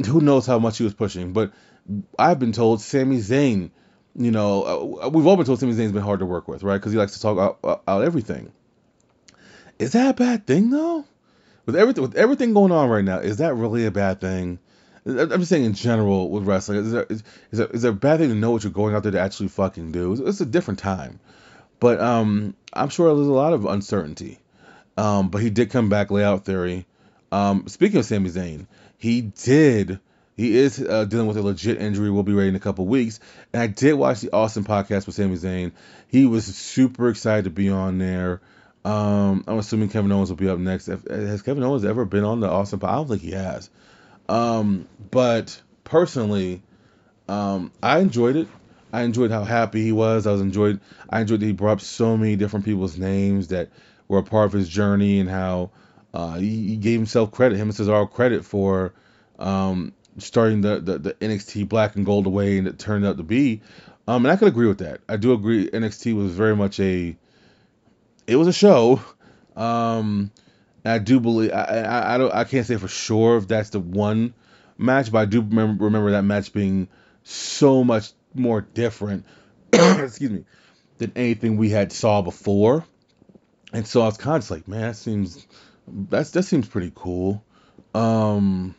[0.05, 1.51] who knows how much he was pushing, but
[2.19, 3.71] I've been told Sami Zayn,
[4.15, 6.77] you know, uh, we've all been told Sami Zayn's been hard to work with, right?
[6.77, 8.51] Because he likes to talk out, uh, out, everything.
[9.79, 11.05] Is that a bad thing though?
[11.65, 14.59] With everything with everything going on right now, is that really a bad thing?
[15.07, 17.95] I'm just saying in general with wrestling, is there, is, is, there, is there a
[17.95, 20.11] bad thing to know what you're going out there to actually fucking do?
[20.11, 21.19] It's, it's a different time,
[21.79, 24.39] but um, I'm sure there's a lot of uncertainty.
[24.97, 26.85] Um, but he did come back, lay out Theory.
[27.31, 29.99] Um, speaking of Sami Zayn, he did.
[30.35, 32.11] He is uh, dealing with a legit injury.
[32.11, 33.19] We'll be ready in a couple weeks.
[33.53, 35.71] And I did watch the Austin podcast with Sami Zayn.
[36.07, 38.41] He was super excited to be on there.
[38.85, 40.85] Um, I'm assuming Kevin Owens will be up next.
[40.85, 42.79] Has Kevin Owens ever been on the Austin?
[42.79, 42.89] podcast?
[42.89, 43.69] I don't think he has.
[44.29, 46.61] Um, but personally,
[47.27, 48.47] um, I enjoyed it.
[48.93, 50.25] I enjoyed how happy he was.
[50.25, 50.79] I was enjoyed.
[51.09, 53.69] I enjoyed that he brought up so many different people's names that
[54.07, 55.71] were a part of his journey and how
[56.13, 58.93] uh, he, gave himself credit, him and Cesaro credit for
[59.37, 63.23] um, starting the, the, the, NXT Black and Gold away and it turned out to
[63.23, 63.61] be.
[64.07, 65.01] Um, and I could agree with that.
[65.07, 67.15] I do agree NXT was very much a
[68.25, 69.01] it was a show.
[69.55, 70.31] Um,
[70.85, 73.79] I do believe I, I, I don't I can't say for sure if that's the
[73.79, 74.33] one
[74.77, 76.87] match, but I do remember, remember that match being
[77.23, 79.25] so much more different.
[79.73, 80.45] excuse me,
[80.97, 82.85] than anything we had saw before.
[83.73, 85.45] And so I was kind of like, man, that seems
[85.87, 87.43] that's that seems pretty cool.
[87.93, 88.75] Um,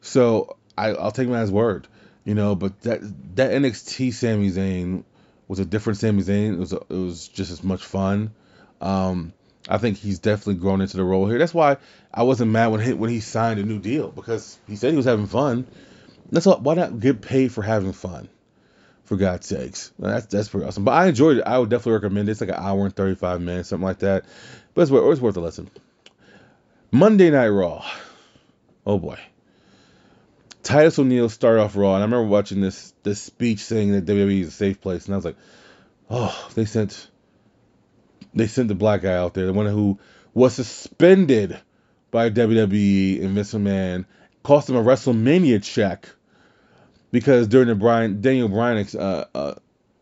[0.00, 1.86] so I, I'll take him as word,
[2.24, 2.54] you know.
[2.54, 3.00] But that
[3.36, 5.04] that NXT Sami Zayn
[5.48, 6.54] was a different Sami Zayn.
[6.54, 8.32] It was a, it was just as much fun.
[8.80, 9.32] Um,
[9.68, 11.38] I think he's definitely grown into the role here.
[11.38, 11.76] That's why
[12.12, 14.96] I wasn't mad when he when he signed a new deal because he said he
[14.96, 15.66] was having fun.
[16.30, 18.28] That's all, why not get paid for having fun?
[19.12, 20.84] For God's sakes, that's that's pretty awesome.
[20.84, 21.42] But I enjoyed it.
[21.42, 22.32] I would definitely recommend it.
[22.32, 24.24] It's like an hour and thirty five minutes, something like that.
[24.72, 25.70] But it's worth, it's worth a listen.
[26.90, 27.84] Monday Night Raw.
[28.86, 29.18] Oh boy.
[30.62, 34.40] Titus O'Neil started off Raw, and I remember watching this this speech saying that WWE
[34.40, 35.36] is a safe place, and I was like,
[36.08, 37.10] oh, they sent
[38.32, 39.98] they sent the black guy out there, the one who
[40.32, 41.60] was suspended
[42.10, 44.06] by WWE and Vince McMahon,
[44.42, 46.08] cost him a WrestleMania check
[47.12, 49.54] because during the Bryan Daniel Bryan uh, uh,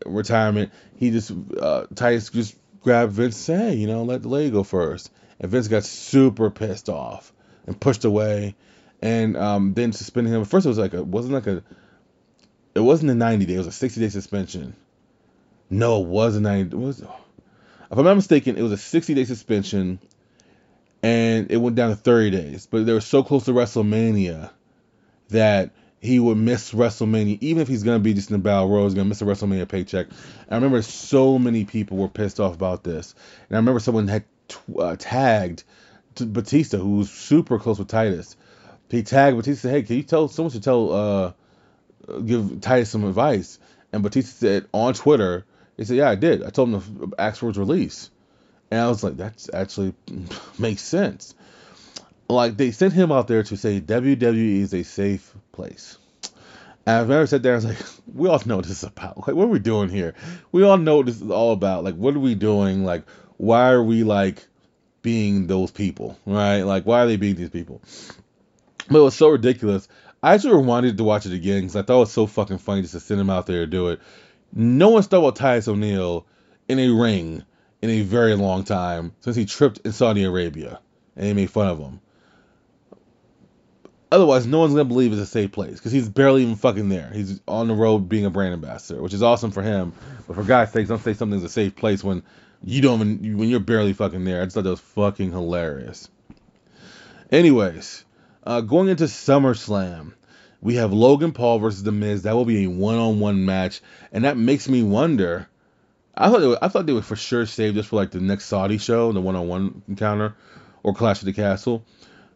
[0.05, 4.29] retirement, he just uh, Titus just grabbed Vince and said, hey, you know, let the
[4.29, 7.31] lady go first, and Vince got super pissed off
[7.67, 8.55] and pushed away,
[9.01, 10.43] and um, then suspended him.
[10.45, 11.63] First, it was like a wasn't like a
[12.73, 14.75] it wasn't a 90 day, it was a 60 day suspension.
[15.69, 16.75] No, it was a 90.
[16.75, 19.99] It was if I'm not mistaken, it was a 60 day suspension
[21.03, 22.65] and it went down to 30 days.
[22.65, 24.49] But they were so close to WrestleMania
[25.29, 28.67] that he would miss WrestleMania, even if he's going to be just in the Battle
[28.67, 30.07] Royal, he's going to miss a WrestleMania paycheck.
[30.07, 33.13] And I remember so many people were pissed off about this.
[33.47, 35.63] And I remember someone had t- uh, tagged
[36.15, 38.35] Batista, who was super close with Titus.
[38.89, 41.33] He tagged Batista, hey, can you tell someone should tell, uh,
[42.25, 43.59] give Titus some advice?
[43.93, 45.45] And Batista said on Twitter,
[45.77, 46.43] he said, Yeah, I did.
[46.43, 48.09] I told him to ask for his release.
[48.71, 49.93] And I was like, That actually
[50.57, 51.35] makes sense.
[52.27, 55.97] Like, they sent him out there to say WWE is a safe place.
[56.87, 57.77] And I've never sat there I was like,
[58.13, 59.27] We all know what this is about.
[59.27, 60.15] Like, what are we doing here?
[60.51, 61.83] We all know what this is all about.
[61.83, 62.83] Like, what are we doing?
[62.83, 63.03] Like,
[63.37, 64.47] why are we, like,
[65.03, 66.63] being those people, right?
[66.63, 67.81] Like, why are they being these people?
[68.89, 69.87] But it was so ridiculous.
[70.23, 72.81] I actually wanted to watch it again because I thought it was so fucking funny
[72.81, 73.99] just to send him out there to do it.
[74.53, 76.25] No one's thought about Titus O'Neil
[76.67, 77.43] in a ring
[77.81, 80.79] in a very long time since he tripped in Saudi Arabia
[81.15, 82.01] and they made fun of him.
[84.11, 87.09] Otherwise, no one's gonna believe it's a safe place because he's barely even fucking there.
[87.13, 89.93] He's on the road being a brand ambassador, which is awesome for him.
[90.27, 92.23] But for God's sakes, don't say something's a safe place when
[92.61, 94.41] you don't even when you're barely fucking there.
[94.41, 96.09] I just thought that was fucking hilarious.
[97.31, 98.03] Anyways,
[98.43, 100.13] uh, going into SummerSlam,
[100.59, 102.23] we have Logan Paul versus The Miz.
[102.23, 105.47] That will be a one-on-one match, and that makes me wonder.
[106.13, 108.19] I thought they would, I thought they would for sure save this for like the
[108.19, 110.35] next Saudi show, the one-on-one encounter,
[110.83, 111.85] or Clash of the Castle.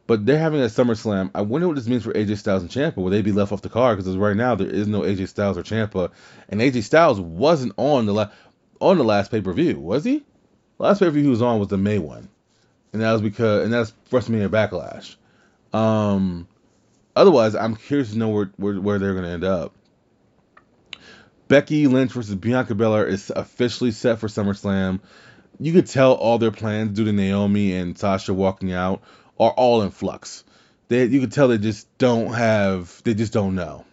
[0.08, 1.32] But they're having a SummerSlam.
[1.34, 2.98] I wonder what this means for AJ Styles and Ciampa.
[2.98, 3.98] Will they be left off the card?
[3.98, 6.12] Because right now there is no AJ Styles or Ciampa,
[6.50, 8.30] and AJ Styles wasn't on the la-
[8.80, 10.24] on the last pay per view, was he?
[10.78, 12.30] Last pay per view he was on was the May one,
[12.94, 15.15] and that was because and that's WrestleMania Backlash.
[15.76, 16.48] Um,
[17.15, 19.74] Otherwise, I'm curious to know where where, where they're going to end up.
[21.48, 25.00] Becky Lynch versus Bianca Belair is officially set for SummerSlam.
[25.60, 29.04] You could tell all their plans due to Naomi and Sasha walking out
[29.39, 30.43] are all in flux.
[30.88, 33.86] They you can tell they just don't have they just don't know.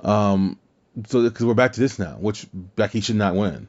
[0.00, 0.58] Um,
[1.06, 3.68] so because we're back to this now, which Becky should not win.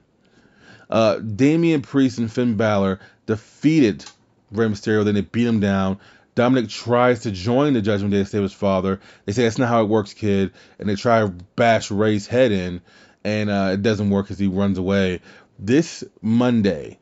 [0.90, 4.06] Uh, Damian Priest and Finn Balor defeated
[4.52, 6.00] Rey Mysterio, then they beat him down.
[6.36, 9.00] Dominic tries to join the Judgment Day to save his father.
[9.26, 12.52] They say that's not how it works, kid, and they try to bash Rey's head
[12.52, 12.82] in,
[13.24, 15.22] and uh, it doesn't work because he runs away.
[15.60, 17.00] This Monday,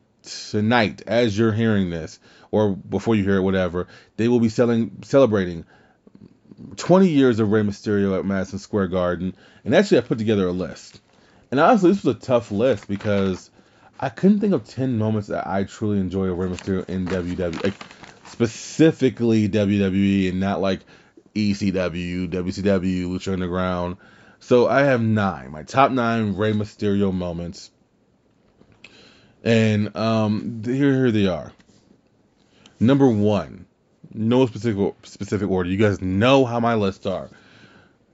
[0.50, 2.18] tonight, as you're hearing this,
[2.52, 5.64] or before you hear it, whatever, they will be selling, celebrating
[6.76, 9.34] 20 years of Rey Mysterio at Madison Square Garden.
[9.64, 11.00] And actually, I put together a list.
[11.50, 13.50] And honestly, this was a tough list because
[13.98, 17.64] I couldn't think of 10 moments that I truly enjoy of Rey Mysterio in WWE.
[17.64, 17.74] Like,
[18.32, 20.80] specifically WWE and not like
[21.34, 23.96] ECW, WCW, Lucha Underground.
[24.40, 27.70] So I have nine, my top nine Rey Mysterio moments,
[29.44, 31.52] and um, here, here they are.
[32.82, 33.66] Number one,
[34.12, 35.70] no specific specific order.
[35.70, 37.30] You guys know how my lists are.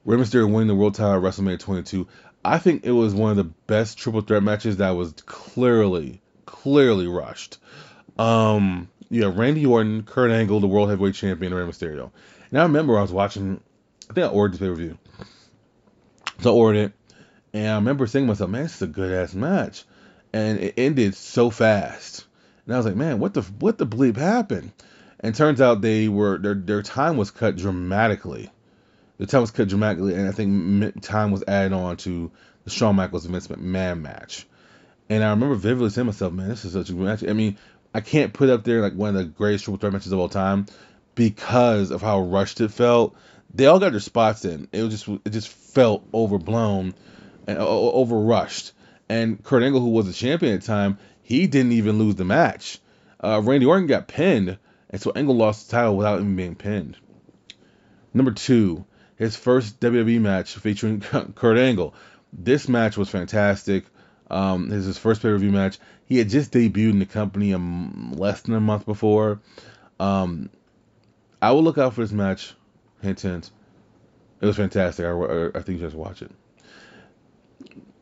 [0.05, 2.07] Rey Mysterio winning the world title at WrestleMania 22.
[2.45, 7.07] I think it was one of the best triple threat matches that was clearly, clearly
[7.07, 7.57] rushed.
[8.19, 12.11] Um, have Randy Orton, Kurt Angle, the World Heavyweight Champion, Rey Mysterio.
[12.51, 13.63] And I remember I was watching,
[14.11, 14.99] I think I ordered this pay per view.
[16.41, 16.93] So I ordered it,
[17.55, 19.85] and I remember saying to myself, man, this is a good ass match.
[20.35, 22.27] And it ended so fast.
[22.69, 24.73] And I was like, man, what the what the bleep happened?
[25.21, 28.51] And turns out they were their their time was cut dramatically.
[29.17, 32.31] The time was cut dramatically, and I think time was added on to
[32.65, 34.47] the Shawn Michaels Vince McMahon match.
[35.09, 37.25] And I remember vividly saying to myself, man, this is such a good match.
[37.27, 37.57] I mean,
[37.95, 40.29] I can't put up there like one of the greatest triple threat matches of all
[40.29, 40.67] time
[41.15, 43.17] because of how rushed it felt.
[43.55, 44.69] They all got their spots in.
[44.73, 46.93] It was just it just felt overblown
[47.47, 48.73] and over rushed.
[49.09, 50.99] And Kurt Angle, who was the champion at the time,
[51.29, 52.79] he didn't even lose the match.
[53.23, 54.57] Uh, Randy Orton got pinned,
[54.89, 56.97] and so Angle lost the title without even being pinned.
[58.15, 61.01] Number two, his first WWE match featuring
[61.35, 61.95] Kurt Angle.
[62.33, 63.85] This match was fantastic.
[64.31, 65.79] Um, this is his first pay per view match.
[66.07, 69.43] He had just debuted in the company a, less than a month before.
[70.01, 70.49] Um,
[71.43, 72.55] I will look out for this match.
[73.03, 73.51] Hint, hint.
[74.41, 75.05] It was fantastic.
[75.05, 76.31] I, I think you just watch it.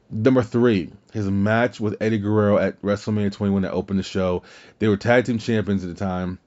[0.08, 4.44] Number three, his match with Eddie Guerrero at WrestleMania 21 that opened the show.
[4.78, 6.38] They were tag team champions at the time,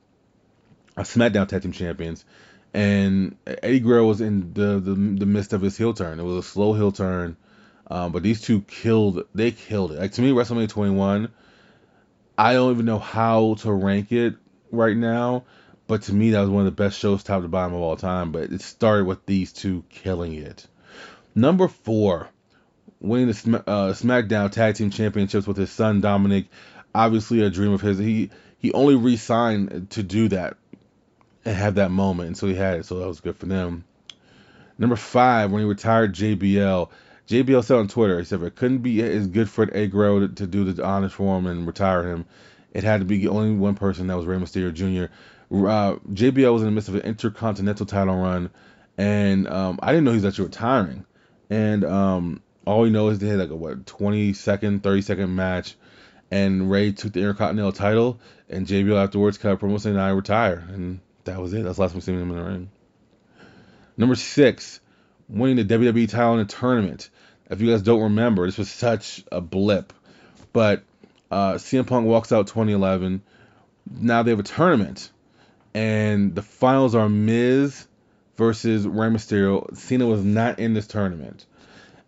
[0.96, 2.24] a SmackDown tag team champions,
[2.74, 6.20] and Eddie Guerrero was in the, the the midst of his heel turn.
[6.20, 7.36] It was a slow heel turn,
[7.88, 9.26] um, but these two killed.
[9.36, 10.00] They killed it.
[10.00, 11.30] Like to me, WrestleMania 21.
[12.38, 14.36] I don't even know how to rank it
[14.72, 15.44] right now,
[15.88, 17.98] but to me, that was one of the best shows, top to bottom of all
[17.98, 18.32] time.
[18.32, 20.66] But it started with these two killing it.
[21.36, 22.30] Number four,
[23.00, 26.46] winning the uh, SmackDown Tag Team Championships with his son Dominic.
[26.94, 27.98] Obviously, a dream of his.
[27.98, 30.58] He he only re-signed to do that
[31.46, 32.86] and have that moment, and so he had it.
[32.86, 33.86] So that was good for them.
[34.78, 36.90] Number five, when he retired JBL,
[37.28, 40.28] JBL said on Twitter, he said it couldn't be as good for Eddie Guerrero to,
[40.30, 42.26] to do the honors for him and retire him,
[42.74, 44.08] it had to be only one person.
[44.08, 45.12] That was Rey Mysterio Jr.
[45.52, 48.50] Uh, JBL was in the midst of an intercontinental title run,
[48.98, 51.06] and um, I didn't know he was actually retiring.
[51.50, 55.36] And um, all we know is they had like a what 20 second, 30 second
[55.36, 55.76] match,
[56.30, 60.64] and Rey took the Intercontinental title, and JBL afterwards cut a promo saying I retire,
[60.70, 61.64] and that was it.
[61.64, 62.70] That's the last we seen him in the ring.
[63.98, 64.82] Number six,
[65.28, 67.10] winning the WWE title in a tournament.
[67.50, 69.92] If you guys don't remember, this was such a blip,
[70.54, 70.84] but
[71.32, 73.24] uh, CM Punk walks out 2011.
[73.90, 75.10] Now they have a tournament,
[75.74, 77.88] and the finals are Miz
[78.38, 79.76] versus Rey Mysterio.
[79.76, 81.48] Cena was not in this tournament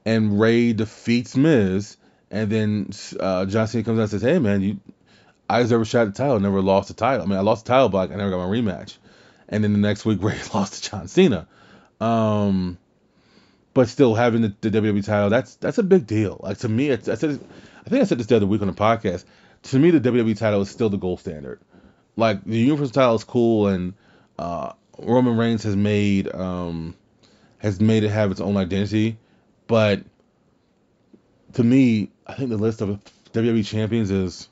[0.05, 1.97] and Rey defeats Miz,
[2.29, 2.89] and then
[3.19, 4.79] uh, John Cena comes out and says, "Hey man, you,
[5.49, 6.39] I deserve a shot at the title.
[6.39, 7.25] never lost the title.
[7.25, 8.97] I mean, I lost the title, but I never got my rematch."
[9.49, 11.47] And then the next week, Rey lost to John Cena.
[11.99, 12.77] Um,
[13.73, 16.39] but still having the, the WWE title, that's that's a big deal.
[16.41, 17.39] Like to me, I said,
[17.85, 19.25] I think I said this the other week on the podcast.
[19.63, 21.61] To me, the WWE title is still the gold standard.
[22.17, 23.93] Like the Universal title is cool, and
[24.39, 26.95] uh, Roman Reigns has made um,
[27.59, 29.17] has made it have its own identity
[29.71, 30.03] but
[31.53, 32.99] to me, I think the list of
[33.31, 34.49] WWE champions is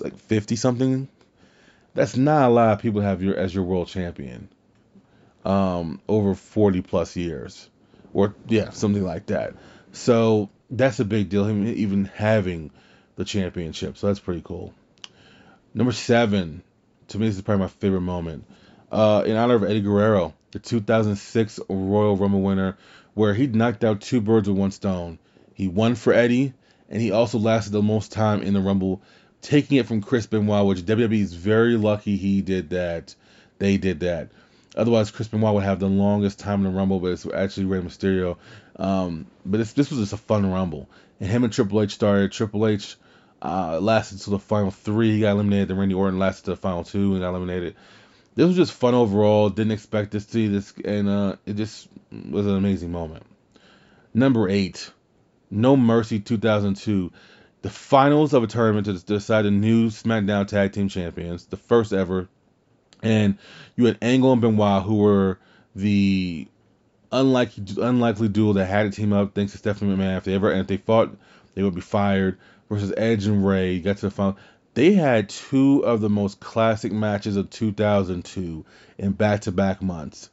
[0.00, 1.06] like 50 something.
[1.94, 4.48] That's not a lot of people have your as your world champion.
[5.44, 7.70] Um, over 40 plus years,
[8.12, 9.54] or yeah, something like that.
[9.92, 11.44] So that's a big deal.
[11.44, 12.72] Him even having
[13.14, 14.74] the championship, so that's pretty cool.
[15.74, 16.64] Number seven,
[17.06, 18.46] to me, this is probably my favorite moment.
[18.90, 22.78] Uh, in honor of Eddie Guerrero, the 2006 Royal Rumble winner,
[23.14, 25.18] where he knocked out two birds with one stone.
[25.52, 26.54] He won for Eddie,
[26.88, 29.02] and he also lasted the most time in the Rumble,
[29.42, 33.16] taking it from Chris Benoit, which WWE is very lucky he did that.
[33.58, 34.30] They did that.
[34.76, 37.80] Otherwise, Chris Benoit would have the longest time in the Rumble, but it's actually Rey
[37.80, 38.36] Mysterio.
[38.76, 40.88] Um, but this, this was just a fun Rumble.
[41.18, 42.30] And him and Triple H started.
[42.30, 42.94] Triple H
[43.42, 45.12] uh, lasted to the final three.
[45.12, 45.68] He got eliminated.
[45.68, 47.74] Then Randy Orton lasted to the final two and got eliminated
[48.34, 49.50] this was just fun overall.
[49.50, 53.24] Didn't expect to see this, and uh, it just was an amazing moment.
[54.12, 54.90] Number eight,
[55.50, 57.10] No Mercy 2002,
[57.62, 61.92] the finals of a tournament to decide the new SmackDown Tag Team Champions, the first
[61.92, 62.28] ever.
[63.02, 63.38] And
[63.76, 65.38] you had Angle and Benoit, who were
[65.74, 66.48] the
[67.10, 70.18] unlikely unlikely duo that had to team up thanks to Stephanie McMahon.
[70.18, 71.16] If they ever and if they fought,
[71.54, 72.38] they would be fired.
[72.70, 74.38] Versus Edge and Rey, got to the final
[74.74, 78.64] they had two of the most classic matches of 2002
[78.98, 80.30] in back-to-back months,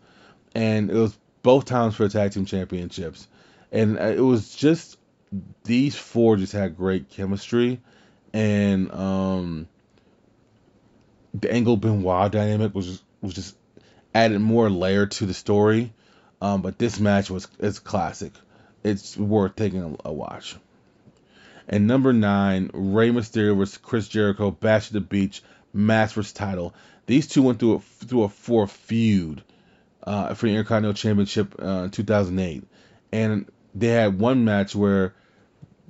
[0.53, 3.27] and it was both times for tag team championships,
[3.71, 4.97] and uh, it was just
[5.63, 7.79] these four just had great chemistry,
[8.33, 9.67] and um,
[11.33, 13.55] the Angle Benoit dynamic was was just
[14.13, 15.93] added more layer to the story.
[16.41, 18.33] Um, but this match was is classic.
[18.83, 20.55] It's worth taking a, a watch.
[21.67, 25.41] And number nine, Rey Mysterio versus Chris Jericho, Bash at the Beach,
[25.73, 26.73] Masters title.
[27.05, 29.43] These two went through a, through a four feud
[30.03, 32.63] uh, for the Intercontinental Championship uh, in 2008,
[33.11, 33.45] and
[33.75, 35.13] they had one match where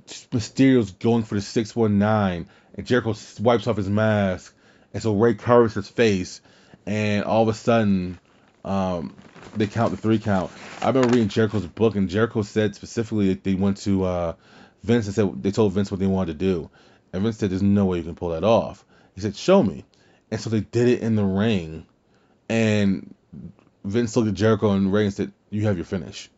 [0.06, 4.54] Mysterio's going for the 619, and Jericho wipes off his mask,
[4.92, 6.40] and so Rey covers his face,
[6.86, 8.18] and all of a sudden,
[8.64, 9.14] um,
[9.56, 10.50] they count the three count.
[10.80, 14.32] I remember reading Jericho's book, and Jericho said specifically that they went to uh,
[14.82, 16.70] Vince said they told Vince what they wanted to do,
[17.12, 19.84] and Vince said, "There's no way you can pull that off." He said, "Show me,"
[20.30, 21.86] and so they did it in the ring,
[22.48, 23.14] and
[23.84, 26.30] Vince looked at Jericho and Rey and said, "You have your finish,"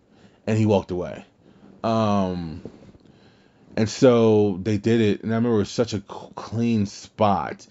[0.47, 1.25] and he walked away.
[1.83, 2.63] Um,
[3.77, 7.67] And so they did it, and I remember it was such a clean spot,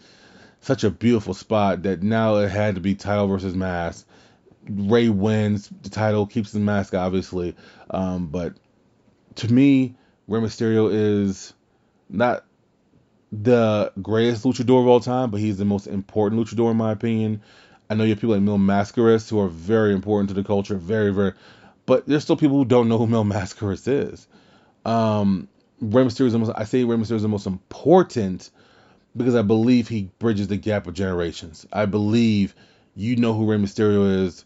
[0.62, 4.06] such a beautiful spot that now it had to be title versus mask.
[4.70, 5.70] Rey wins.
[5.82, 7.56] The title, keeps the mask obviously,
[7.90, 8.54] um, but
[9.36, 9.96] to me,
[10.28, 11.54] Rey Mysterio is
[12.10, 12.46] not
[13.32, 17.42] the greatest luchador of all time, but he's the most important luchador in my opinion.
[17.90, 20.76] I know you have people like Mil Mascaras who are very important to the culture,
[20.76, 21.34] very, very,
[21.86, 24.28] but there's still people who don't know who Mil Mascaras is.
[24.86, 25.48] Um,
[25.82, 28.50] Rey Mysterio is the most, I say Rey Mysterio is the most important
[29.16, 31.68] because I believe he bridges the gap of generations.
[31.74, 32.56] I believe
[32.96, 34.46] you know who Rey Mysterio is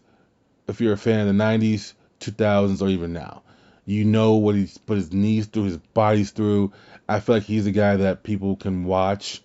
[0.66, 3.42] if you're a fan of the 90s, 2000s, or even now.
[3.88, 6.72] You know what he's put his knees through, his body's through.
[7.08, 9.40] I feel like he's a guy that people can watch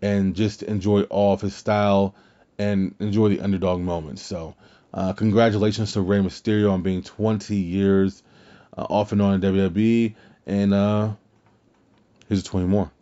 [0.00, 2.14] and just enjoy all of his style
[2.60, 4.22] and enjoy the underdog moments.
[4.22, 4.54] So,
[4.94, 8.22] uh, congratulations to Rey Mysterio on being 20 years
[8.76, 10.14] uh, off and on in WWE.
[10.46, 11.14] And uh,
[12.28, 12.92] here's 20 more.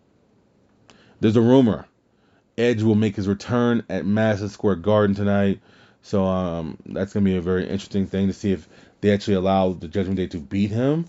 [1.20, 1.86] There's a rumor
[2.56, 5.60] Edge will make his return at Madison Square Garden tonight.
[6.00, 8.66] So um, that's gonna be a very interesting thing to see if
[9.00, 11.06] they actually allow the Judgment Day to beat him,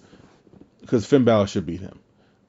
[0.81, 1.99] because Finn Balor should beat him.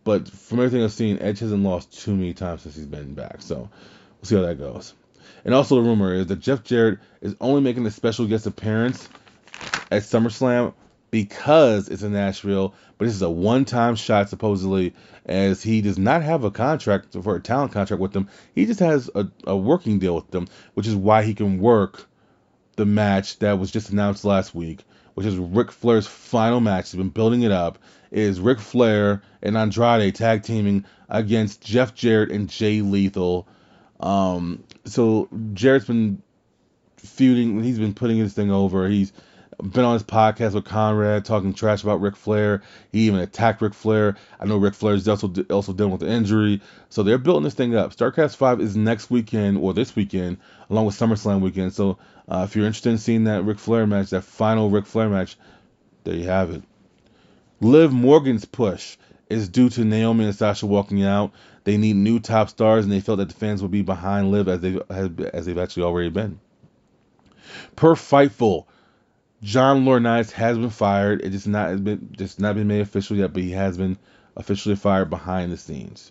[0.04, 3.42] But from everything I've seen, Edge hasn't lost too many times since he's been back.
[3.42, 4.94] So we'll see how that goes.
[5.44, 9.08] And also the rumor is that Jeff Jarrett is only making a special guest appearance
[9.90, 10.74] at SummerSlam
[11.10, 16.22] because it's in Nashville, but this is a one-time shot supposedly, as he does not
[16.22, 18.28] have a contract for a talent contract with them.
[18.54, 22.06] He just has a, a working deal with them, which is why he can work
[22.76, 24.84] the match that was just announced last week,
[25.18, 26.92] which is Ric Flair's final match.
[26.92, 27.80] He's been building it up.
[28.12, 33.48] Is Ric Flair and Andrade tag teaming against Jeff Jarrett and Jay Lethal.
[33.98, 36.22] Um, so Jarrett's been
[36.98, 37.64] feuding.
[37.64, 38.88] He's been putting this thing over.
[38.88, 39.12] He's
[39.62, 42.62] been on his podcast with Conrad talking trash about Ric Flair.
[42.92, 44.16] He even attacked Ric Flair.
[44.38, 47.54] I know Ric Flair is also also dealing with the injury, so they're building this
[47.54, 47.94] thing up.
[47.94, 50.38] Starrcast Five is next weekend or this weekend,
[50.70, 51.72] along with SummerSlam weekend.
[51.72, 51.98] So
[52.28, 55.36] uh, if you're interested in seeing that Ric Flair match, that final Ric Flair match,
[56.04, 56.62] there you have it.
[57.60, 58.96] Liv Morgan's push
[59.28, 61.32] is due to Naomi and Sasha walking out.
[61.64, 64.48] They need new top stars, and they felt that the fans would be behind Liv
[64.48, 64.78] as they
[65.32, 66.38] as they've actually already been.
[67.76, 68.66] Per Fightful,
[69.42, 71.20] John Laurinaitis has been fired.
[71.22, 73.96] It just not been just not been made official yet, but he has been
[74.36, 76.10] officially fired behind the scenes.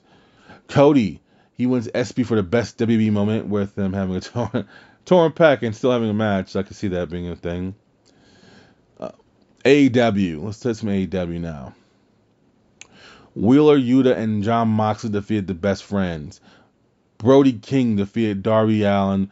[0.68, 1.22] Cody,
[1.54, 4.68] he wins ESPY for the best WB moment with them having a torn,
[5.06, 6.56] torn pec and still having a match.
[6.56, 7.76] I can see that being a thing.
[9.00, 9.12] Uh,
[9.66, 11.74] AEW, let's touch some AEW now.
[13.36, 16.40] Wheeler Yuta and Jon Moxley defeated the best friends.
[17.18, 19.32] Brody King defeated Darby Allin.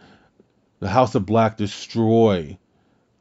[0.80, 2.58] The House of Black destroy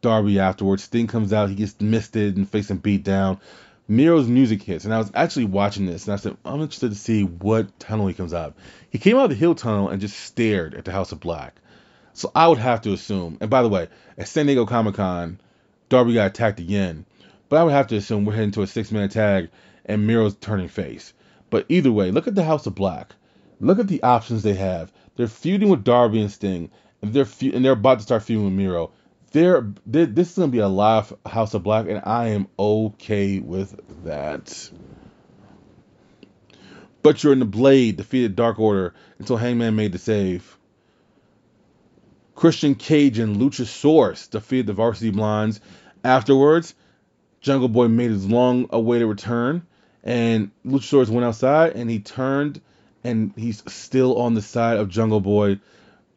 [0.05, 0.85] Darby afterwards.
[0.85, 3.41] Sting comes out, he gets misted and facing beat down.
[3.89, 6.95] Miro's music hits, and I was actually watching this, and I said, I'm interested to
[6.95, 8.55] see what tunnel he comes out.
[8.91, 11.55] He came out of the hill tunnel and just stared at the House of Black.
[12.13, 13.89] So I would have to assume, and by the way,
[14.19, 15.41] at San Diego Comic Con,
[15.89, 17.07] Darby got attacked again.
[17.49, 19.49] But I would have to assume we're heading to a six man tag
[19.87, 21.15] and Miro's turning face.
[21.49, 23.15] But either way, look at the House of Black.
[23.59, 24.93] Look at the options they have.
[25.17, 28.45] They're feuding with Darby and Sting, and they're fe- and they're about to start feuding
[28.45, 28.91] with Miro
[29.35, 33.81] there, this is gonna be a live House of Black, and I am okay with
[34.05, 34.71] that.
[37.03, 40.57] Butcher and the Blade defeated Dark Order until Hangman made the save.
[42.37, 45.61] Christian Cage and Luchasaurus defeated the Varsity Blondes.
[46.05, 46.77] Afterwards,
[47.41, 49.67] Jungle Boy made his long-awaited return,
[50.05, 52.61] and Luchasaurus went outside, and he turned,
[53.03, 55.59] and he's still on the side of Jungle Boy.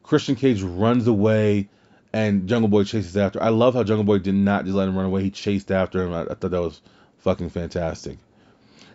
[0.04, 1.70] Christian Cage runs away
[2.14, 3.42] and Jungle Boy chases after.
[3.42, 5.24] I love how Jungle Boy did not just let him run away.
[5.24, 6.14] He chased after him.
[6.14, 6.82] I, I thought that was
[7.20, 8.18] fucking fantastic.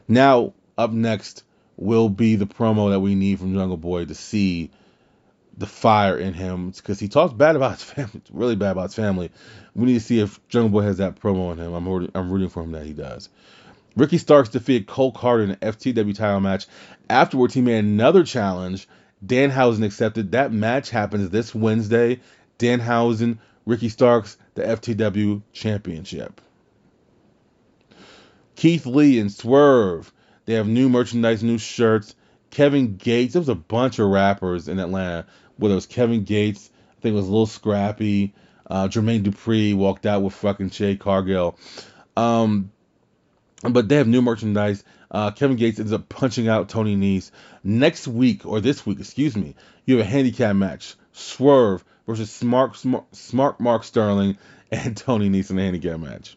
[0.09, 1.45] Now, up next
[1.77, 4.71] will be the promo that we need from Jungle Boy to see
[5.57, 8.95] the fire in him because he talks bad about his family, really bad about his
[8.95, 9.31] family.
[9.75, 11.73] We need to see if Jungle Boy has that promo in him.
[11.75, 13.29] I'm rooting, I'm rooting for him that he does.
[13.95, 16.67] Ricky Starks defeated Cole Karter in an FTW title match.
[17.11, 18.89] Afterwards, he made another challenge.
[19.25, 20.33] Danhausen accepted.
[20.33, 22.21] That match happens this Wednesday
[22.59, 26.41] Danhausen, Ricky Starks, the FTW Championship.
[28.57, 30.13] Keith Lee and Swerve,
[30.45, 32.15] they have new merchandise, new shirts.
[32.51, 35.27] Kevin Gates, there was a bunch of rappers in Atlanta.
[35.57, 38.35] Whether it was Kevin Gates, I think it was a Lil Scrappy.
[38.69, 41.59] Uh, Jermaine Dupri walked out with fucking Jade Cargill.
[42.17, 42.73] Um,
[43.63, 44.85] but they have new merchandise.
[45.11, 47.31] Uh, Kevin Gates ends up punching out Tony Nese.
[47.63, 50.95] Next week, or this week, excuse me, you have a handicap match.
[51.13, 54.37] Swerve versus Smart, Smart, Smart Mark Sterling
[54.71, 56.37] and Tony Nese in a handicap match.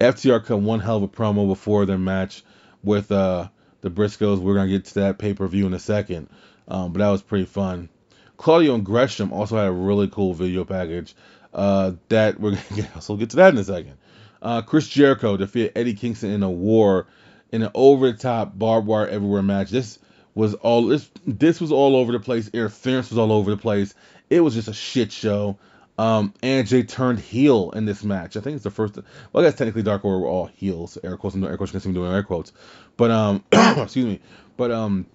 [0.00, 2.44] FTR cut one hell of a promo before their match
[2.84, 3.48] with uh,
[3.80, 4.38] the Briscoes.
[4.38, 6.28] We're gonna get to that pay per view in a second,
[6.68, 7.88] um, but that was pretty fun.
[8.36, 11.16] Claudio and Gresham also had a really cool video package.
[11.52, 13.94] Uh, that we're gonna get, also get to that in a second.
[14.40, 17.08] Uh, Chris Jericho defeated Eddie Kingston in a war
[17.50, 19.70] in an over the top barbed wire everywhere match.
[19.70, 19.98] This
[20.36, 22.48] was all this this was all over the place.
[22.52, 23.94] Interference was all over the place.
[24.30, 25.58] It was just a shit show.
[25.98, 28.36] Um, AJ turned heel in this match.
[28.36, 28.96] I think it's the first.
[29.32, 30.98] Well, I guess technically Dark Order were all heels.
[31.02, 31.72] Air quotes, no air quotes.
[31.72, 32.52] You can see doing air quotes.
[32.96, 34.20] But um, excuse me.
[34.56, 35.06] But um,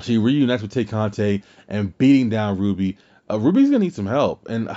[0.00, 2.96] she reunites with Tay Conti and beating down Ruby.
[3.28, 4.70] Uh, Ruby's gonna need some help, and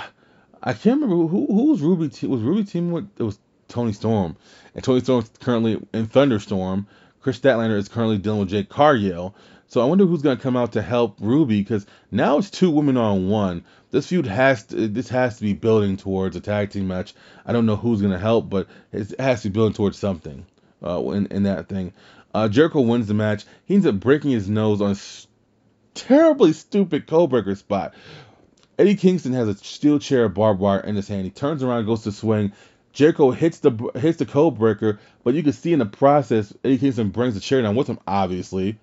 [0.62, 2.08] I can't remember who who was Ruby.
[2.08, 3.08] Te- was Ruby team with?
[3.18, 4.36] It was Toni Storm,
[4.74, 6.86] and Toni Storm's currently in Thunderstorm.
[7.20, 9.34] Kris Statlander is currently dealing with Jade Cargill.
[9.70, 12.96] So I wonder who's gonna come out to help Ruby because now it's two women
[12.96, 13.64] on one.
[13.92, 17.14] This feud has to this has to be building towards a tag team match.
[17.46, 20.44] I don't know who's gonna help, but it has to be building towards something
[20.84, 21.92] uh, in in that thing.
[22.34, 23.44] Uh, Jericho wins the match.
[23.64, 24.96] He ends up breaking his nose on a
[25.94, 27.94] terribly stupid codebreaker spot.
[28.76, 31.22] Eddie Kingston has a steel chair barbed wire in his hand.
[31.22, 32.50] He turns around, goes to swing.
[32.92, 37.10] Jericho hits the hits the codebreaker, but you can see in the process Eddie Kingston
[37.10, 38.76] brings the chair down with him, obviously,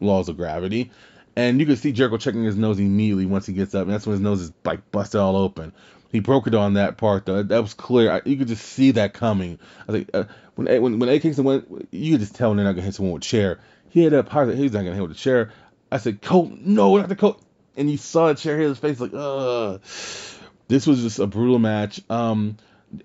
[0.00, 0.90] laws of gravity.
[1.36, 4.06] And you can see Jericho checking his nose immediately once he gets up, and that's
[4.06, 5.72] when his nose is like busted all open.
[6.12, 7.42] He broke it on that part though.
[7.42, 8.12] That was clear.
[8.12, 9.58] I, you could just see that coming.
[9.88, 10.24] I think uh,
[10.54, 13.14] when when when Eddie Kingston went, you could just tell they're not gonna hit someone
[13.14, 13.58] with a chair.
[13.90, 15.50] He had up that he's not gonna hit with a chair.
[15.90, 17.40] I said, "Colt, no, not the coat."
[17.76, 19.80] And you saw the chair hit his face like, ugh.
[20.68, 22.00] This was just a brutal match.
[22.08, 22.56] Um,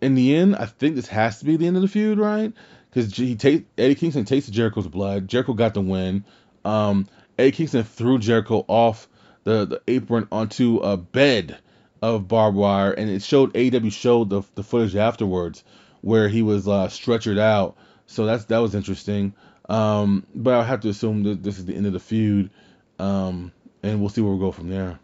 [0.02, 2.54] in the end, I think this has to be the end of the feud, right?
[2.90, 5.28] Because he ta- Eddie Kingston tasted Jericho's blood.
[5.28, 6.24] Jericho got the win.
[6.70, 7.08] Um,
[7.38, 9.08] Eddie Kingston threw Jericho off
[9.44, 11.58] the, the apron onto a bed
[12.02, 15.64] of barbed wire, and it showed AEW showed the, the footage afterwards
[16.02, 17.76] where he was uh, stretchered out.
[18.06, 19.34] So that's that was interesting.
[19.68, 22.52] Um, but I have to assume that this is the end of the feud,
[23.00, 23.52] um,
[23.84, 25.00] and we'll see where we go from there.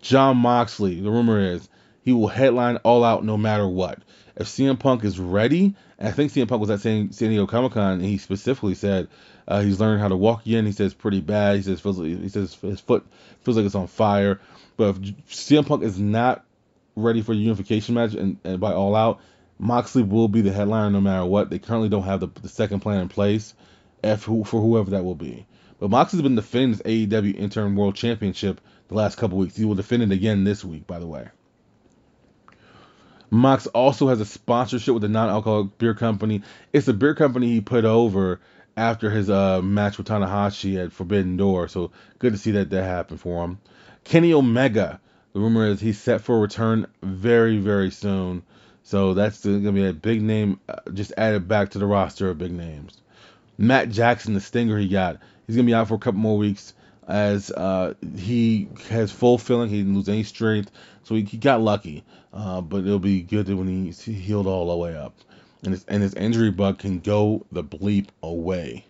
[0.00, 1.68] Jon Moxley, the rumor is
[2.04, 4.00] he will headline All Out no matter what.
[4.36, 7.72] If CM Punk is ready, I think CM Punk was at San, San Diego Comic
[7.72, 9.08] Con, and he specifically said
[9.48, 10.66] uh, he's learned how to walk again.
[10.66, 11.56] He says pretty bad.
[11.56, 13.06] He says feels he says his foot
[13.40, 14.40] feels like it's on fire.
[14.76, 16.44] But if CM Punk is not
[16.94, 19.20] ready for a unification match and, and by All Out,
[19.58, 21.48] Moxley will be the headliner no matter what.
[21.48, 23.54] They currently don't have the, the second plan in place
[24.04, 25.46] if, for whoever that will be.
[25.80, 29.56] But Moxley's been defending his AEW Interim World Championship the last couple weeks.
[29.56, 31.28] He will defend it again this week, by the way.
[33.30, 36.42] Mox also has a sponsorship with a non-alcoholic beer company.
[36.72, 38.40] It's a beer company he put over
[38.78, 41.68] after his uh, match with Tanahashi at Forbidden Door.
[41.68, 43.58] So good to see that that happened for him.
[44.04, 45.00] Kenny Omega.
[45.34, 48.42] The rumor is he's set for a return very, very soon.
[48.82, 52.30] So that's going to be a big name uh, just added back to the roster
[52.30, 52.96] of big names.
[53.58, 56.38] Matt Jackson, the stinger he got, he's going to be out for a couple more
[56.38, 56.72] weeks
[57.06, 59.68] as uh, he has full feeling.
[59.68, 60.70] He didn't lose any strength.
[61.02, 62.04] So he, he got lucky.
[62.32, 65.14] Uh, but it'll be good when he's healed all the way up.
[65.62, 68.84] And his, and his injury bug can go the bleep away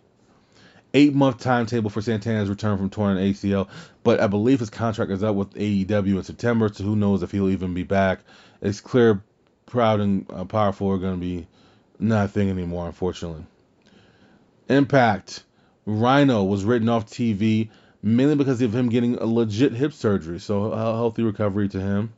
[0.95, 3.69] eight month timetable for Santana's return from torn ACL,
[4.03, 7.31] but I believe his contract is up with AEW in September, so who knows if
[7.31, 8.21] he'll even be back.
[8.61, 9.23] It's clear,
[9.66, 11.47] proud and uh, powerful are going to be
[11.99, 13.45] not a thing anymore, unfortunately.
[14.69, 15.45] Impact.
[15.87, 17.71] Rhino was written off TV
[18.03, 22.12] mainly because of him getting a legit hip surgery, so a healthy recovery to him.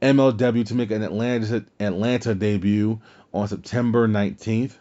[0.00, 3.00] MLW to make an Atlanta, Atlanta debut
[3.32, 4.74] on September 19th.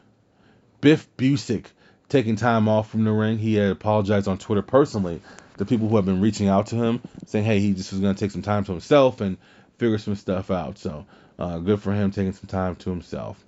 [0.82, 1.66] Biff Busick
[2.08, 3.38] taking time off from the ring.
[3.38, 5.22] He had apologized on Twitter personally
[5.58, 8.16] to people who have been reaching out to him, saying, hey, he just was going
[8.16, 9.38] to take some time to himself and
[9.78, 10.78] figure some stuff out.
[10.78, 11.06] So
[11.38, 13.44] uh, good for him taking some time to himself.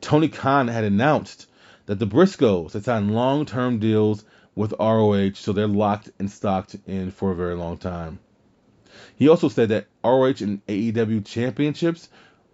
[0.00, 1.46] Tony Khan had announced
[1.86, 6.76] that the Briscoes had signed long term deals with ROH, so they're locked and stocked
[6.86, 8.18] in for a very long time.
[9.16, 12.08] He also said that ROH and AEW championships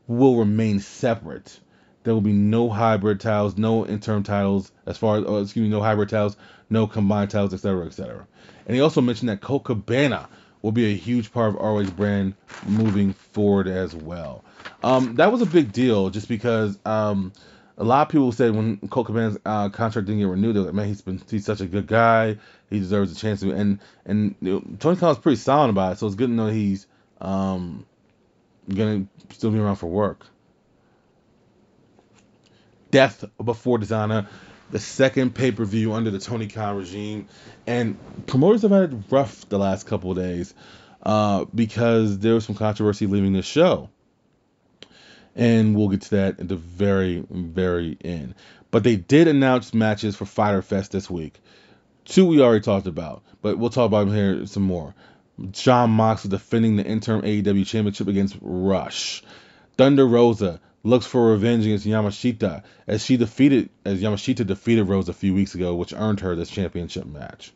[0.07, 1.61] will remain separate.
[2.05, 5.69] There will be no hybrid titles, no interim titles, as far as, oh, excuse me,
[5.69, 6.37] no hybrid titles,
[6.69, 8.27] no combined titles, etc., etc.
[8.67, 10.29] And he also mentioned that Colt Cabana
[10.63, 12.35] will be a huge part of ROH's brand
[12.67, 14.45] moving forward as well.
[14.83, 17.33] Um, that was a big deal just because um,
[17.77, 20.75] a lot of people said when Colt Cabana's uh, contract didn't get renewed, they're like,
[20.75, 22.39] man, he's been he's such a good guy,
[22.71, 23.53] he deserves a chance to.
[23.53, 26.49] And and you know, Tony Khan's pretty solid about it, so it's good to know
[26.49, 26.87] he's
[27.21, 27.85] um,
[28.73, 30.27] gonna still be around for work.
[32.93, 34.29] Death Before Dishonor,
[34.71, 37.27] the second pay per view under the Tony Khan regime,
[37.67, 40.55] and promoters have had it rough the last couple days
[41.03, 43.89] uh, because there was some controversy leaving the show,
[45.35, 48.35] and we'll get to that at the very very end.
[48.71, 51.41] But they did announce matches for Fyter Fest this week.
[52.05, 54.95] Two we already talked about, but we'll talk about them here some more.
[55.51, 59.23] Jon Moxley defending the interim AEW championship against Rush.
[59.79, 65.13] Thunder Rosa looks for revenge against Yamashita as she defeated as Yamashita defeated Rose a
[65.13, 67.53] few weeks ago, which earned her this championship match.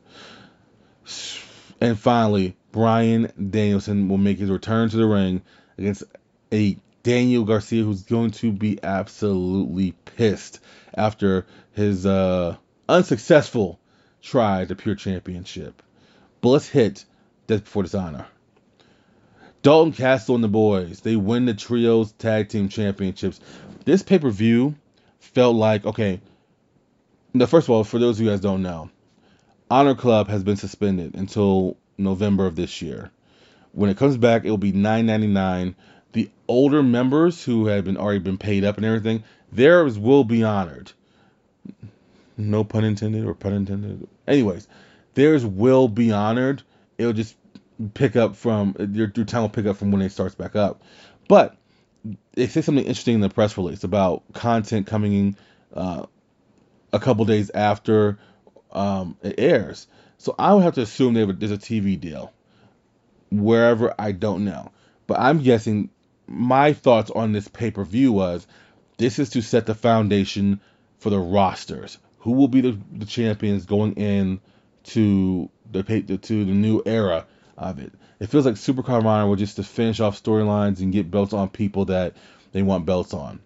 [1.80, 5.42] And finally, Bryan Danielson will make his return to the ring
[5.78, 6.04] against
[6.52, 10.60] a Daniel Garcia who's going to be absolutely pissed
[10.94, 12.56] after his uh,
[12.88, 13.78] unsuccessful
[14.22, 15.82] try the Pure Championship.
[16.40, 17.04] Bliss hit
[17.46, 18.26] Death Before Dishonor.
[19.66, 23.40] Dalton Castle and the boys, they win the Trios Tag Team Championships.
[23.84, 24.76] This pay per view
[25.18, 26.20] felt like, okay,
[27.34, 28.90] now, first of all, for those of you guys don't know,
[29.68, 33.10] Honor Club has been suspended until November of this year.
[33.72, 35.74] When it comes back, it will be $9.99.
[36.12, 40.44] The older members who have been already been paid up and everything, theirs will be
[40.44, 40.92] honored.
[42.36, 44.06] No pun intended or pun intended.
[44.28, 44.68] Anyways,
[45.14, 46.62] theirs will be honored.
[46.98, 47.34] It'll just
[47.94, 50.82] pick up from your, your time will pick up from when it starts back up.
[51.28, 51.56] But
[52.34, 55.36] they say something interesting in the press release about content coming in
[55.74, 56.06] uh,
[56.92, 58.18] a couple days after
[58.72, 59.86] um, it airs.
[60.18, 62.32] So I would have to assume they there's a TV deal.
[63.30, 64.70] Wherever I don't know,
[65.06, 65.90] but I'm guessing
[66.26, 68.46] my thoughts on this pay per view was
[68.98, 70.60] this is to set the foundation
[70.98, 71.98] for the rosters.
[72.20, 74.40] Who will be the, the champions going in
[74.84, 77.26] to the to the new era
[77.56, 77.92] of it.
[78.20, 81.48] It feels like Supercard Honor was just to finish off storylines and get belts on
[81.48, 82.14] people that
[82.52, 83.40] they want belts on.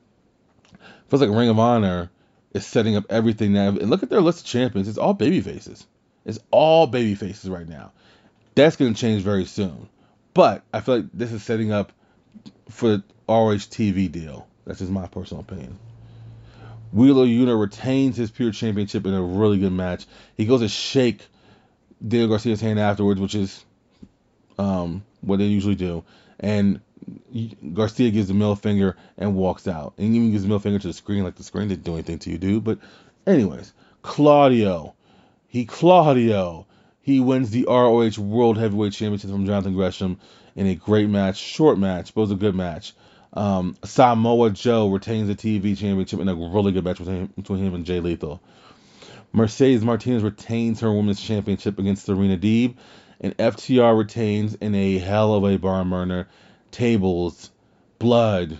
[0.72, 2.10] It feels like Ring of Honor
[2.52, 3.68] is setting up everything now.
[3.68, 4.88] And look at their list of champions.
[4.88, 5.86] It's all baby faces.
[6.24, 7.92] It's all baby faces right now.
[8.54, 9.88] That's going to change very soon.
[10.34, 11.92] But I feel like this is setting up
[12.68, 14.46] for the ROH TV deal.
[14.64, 15.78] That's just my personal opinion.
[16.92, 20.06] Wheeler Yuta retains his pure championship in a really good match.
[20.36, 21.24] He goes to shake
[22.06, 23.64] Daniel Garcia's hand afterwards, which is
[24.60, 26.04] um, what they usually do.
[26.38, 26.80] And
[27.74, 29.94] Garcia gives the middle finger and walks out.
[29.96, 32.18] And even gives the middle finger to the screen, like the screen didn't do anything
[32.20, 32.64] to you, dude.
[32.64, 32.78] But,
[33.26, 34.94] anyways, Claudio.
[35.48, 36.66] He Claudio.
[37.00, 40.20] He wins the ROH World Heavyweight Championship from Jonathan Gresham
[40.54, 42.92] in a great match, short match, but it was a good match.
[43.32, 47.64] Um, Samoa Joe retains the TV championship in a really good match between him, between
[47.64, 48.40] him and Jay Lethal.
[49.32, 52.74] Mercedes Martinez retains her women's championship against Serena Deeb
[53.20, 56.28] and FTR retains in a hell of a barn burner.
[56.70, 57.50] Tables,
[57.98, 58.58] blood,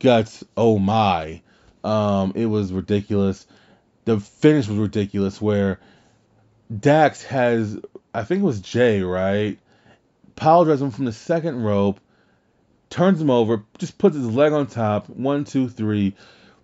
[0.00, 0.44] guts.
[0.56, 1.42] Oh my!
[1.84, 3.46] Um, it was ridiculous.
[4.04, 5.40] The finish was ridiculous.
[5.40, 5.78] Where
[6.80, 7.78] Dax has,
[8.14, 9.58] I think it was Jay, right?
[10.34, 12.00] Pile drives him from the second rope,
[12.90, 15.08] turns him over, just puts his leg on top.
[15.08, 16.14] One, two, three.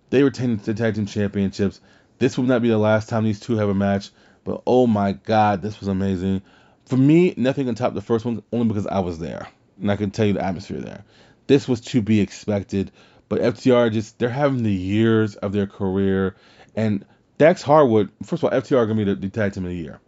[0.09, 1.79] They retain the tag team championships.
[2.17, 4.09] This will not be the last time these two have a match.
[4.43, 6.41] But oh my god, this was amazing.
[6.89, 9.47] For me, nothing can top the first one only because I was there
[9.79, 11.05] and I can tell you the atmosphere there.
[11.45, 12.91] This was to be expected,
[13.29, 16.35] but FTR just they're having the years of their career,
[16.75, 17.05] and
[17.37, 18.09] Dax Harwood.
[18.23, 19.99] First of all, FTR are gonna be the, the tag team of the year.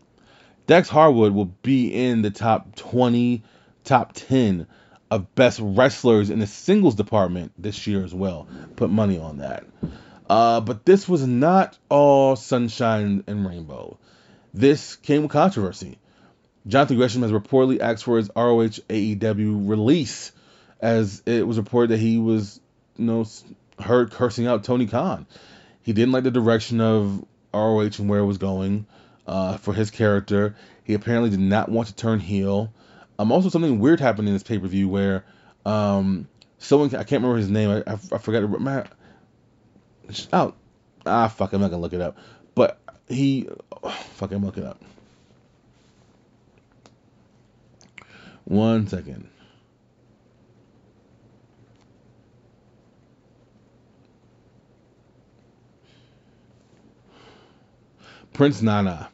[0.65, 3.43] Dax Harwood will be in the top 20,
[3.83, 4.65] top 10
[5.11, 8.47] of best wrestlers in the singles department this year as well.
[8.75, 9.65] Put money on that.
[10.27, 13.99] Uh, but this was not all sunshine and rainbow.
[14.51, 15.99] This came with controversy.
[16.67, 20.31] Jonathan Gresham has reportedly asked for his ROH AEW release,
[20.79, 22.59] as it was reported that he was,
[22.97, 23.25] you know,
[23.79, 25.25] heard cursing out Tony Khan.
[25.81, 28.85] He didn't like the direction of ROH and where it was going
[29.25, 30.55] uh, for his character.
[30.83, 32.71] He apparently did not want to turn heel.
[33.17, 35.25] Um, also, something weird happened in this pay per view where
[35.65, 36.27] um,
[36.59, 37.69] someone I can't remember his name.
[37.69, 38.61] I, I, I forgot.
[38.61, 38.87] Man,
[40.33, 40.53] oh,
[41.05, 42.17] ah, fuck, I'm not gonna look it up.
[42.55, 43.47] But he,
[43.83, 44.81] oh, fuck, I'm looking up.
[48.51, 49.29] One second.
[58.33, 59.07] Prince Nana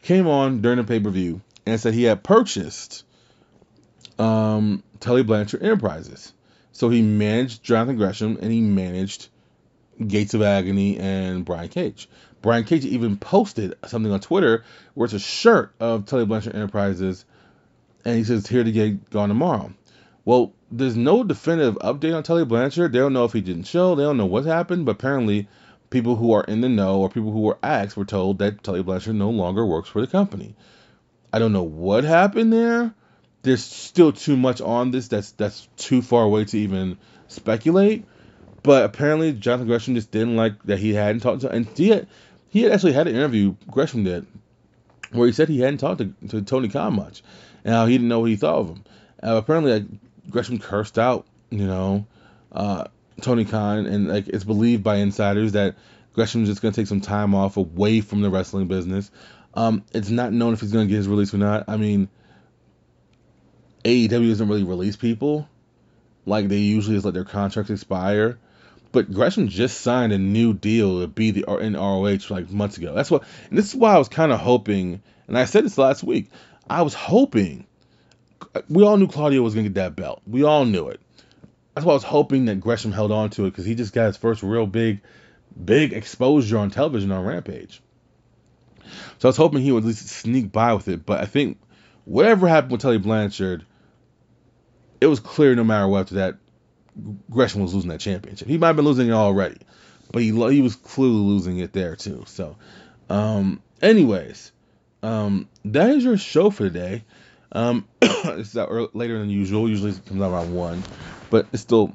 [0.00, 3.04] came on during the pay per view and said he had purchased
[4.18, 6.32] um, Tully Blanchard Enterprises.
[6.72, 9.28] So he managed Jonathan Gresham and he managed
[10.06, 12.08] Gates of Agony and Brian Cage.
[12.40, 17.26] Brian Cage even posted something on Twitter where it's a shirt of Tully Blanchard Enterprises
[18.04, 19.72] and he says here to get gone tomorrow.
[20.24, 22.92] Well, there's no definitive update on Tully Blanchard.
[22.92, 23.94] They don't know if he didn't show.
[23.94, 24.86] They don't know what happened.
[24.86, 25.48] But apparently,
[25.90, 28.82] people who are in the know or people who were asked were told that Tully
[28.82, 30.54] Blanchard no longer works for the company.
[31.32, 32.94] I don't know what happened there.
[33.42, 35.08] There's still too much on this.
[35.08, 36.98] That's that's too far away to even
[37.28, 38.06] speculate.
[38.62, 41.50] But apparently, Jonathan Gresham just didn't like that he hadn't talked to.
[41.50, 42.06] And he had,
[42.48, 43.56] he had actually had an interview.
[43.70, 44.26] Gresham did
[45.14, 47.22] where he said he hadn't talked to, to Tony Khan much,
[47.64, 48.84] and how he didn't know what he thought of him.
[49.22, 49.84] Uh, apparently, like,
[50.30, 52.06] Gresham cursed out, you know,
[52.52, 52.84] uh,
[53.20, 55.76] Tony Khan, and like it's believed by insiders that
[56.14, 59.10] Gresham's just gonna take some time off away from the wrestling business.
[59.54, 61.64] Um, it's not known if he's gonna get his release or not.
[61.68, 62.08] I mean,
[63.84, 65.48] AEW doesn't really release people
[66.26, 68.38] like they usually just let their contracts expire.
[68.92, 72.94] But Gresham just signed a new deal to be the in ROH like months ago.
[72.94, 75.78] That's what, and this is why I was kind of hoping, and I said this
[75.78, 76.30] last week.
[76.68, 77.66] I was hoping,
[78.68, 80.22] we all knew Claudio was gonna get that belt.
[80.26, 81.00] We all knew it.
[81.74, 84.06] That's why I was hoping that Gresham held on to it because he just got
[84.06, 85.00] his first real big,
[85.62, 87.82] big exposure on television on Rampage.
[89.18, 91.04] So I was hoping he would at least sneak by with it.
[91.04, 91.58] But I think
[92.04, 93.64] whatever happened with Tully Blanchard,
[95.00, 96.36] it was clear no matter what after that,
[97.30, 98.46] Gresham was losing that championship.
[98.46, 99.58] He might have been losing it already,
[100.12, 102.22] but he he was clearly losing it there too.
[102.26, 102.56] So,
[103.10, 104.52] um, anyways,
[105.04, 107.04] um, that is your show for today.
[107.52, 109.68] Um, it's out early, later than usual.
[109.68, 110.82] Usually it comes out around one,
[111.30, 111.92] but it's still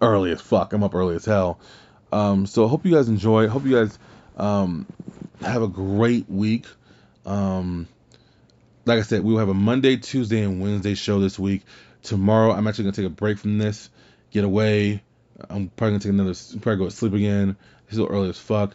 [0.00, 0.72] early as fuck.
[0.72, 1.60] I'm up early as hell.
[2.10, 3.46] Um, so I hope you guys enjoy.
[3.48, 3.98] Hope you guys
[4.36, 4.86] um,
[5.40, 6.66] have a great week.
[7.24, 7.86] Um,
[8.84, 11.62] like I said, we will have a Monday, Tuesday, and Wednesday show this week.
[12.02, 13.90] Tomorrow, I'm actually gonna take a break from this,
[14.32, 15.02] get away.
[15.48, 17.56] I'm probably gonna take another, probably go to sleep again.
[17.84, 18.74] It's still early as fuck.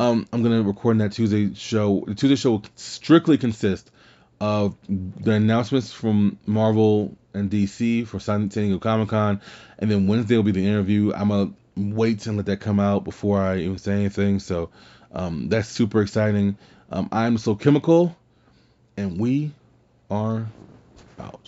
[0.00, 2.04] Um, I'm gonna record that Tuesday show.
[2.06, 3.90] The Tuesday show will strictly consist
[4.40, 9.42] of the announcements from Marvel and DC for San Diego Comic Con,
[9.78, 11.12] and then Wednesday will be the interview.
[11.12, 14.38] I'm gonna wait and let that come out before I even say anything.
[14.38, 14.70] So
[15.12, 16.56] um, that's super exciting.
[16.90, 18.16] Um, I'm so chemical,
[18.96, 19.52] and we
[20.10, 20.46] are
[21.18, 21.38] out.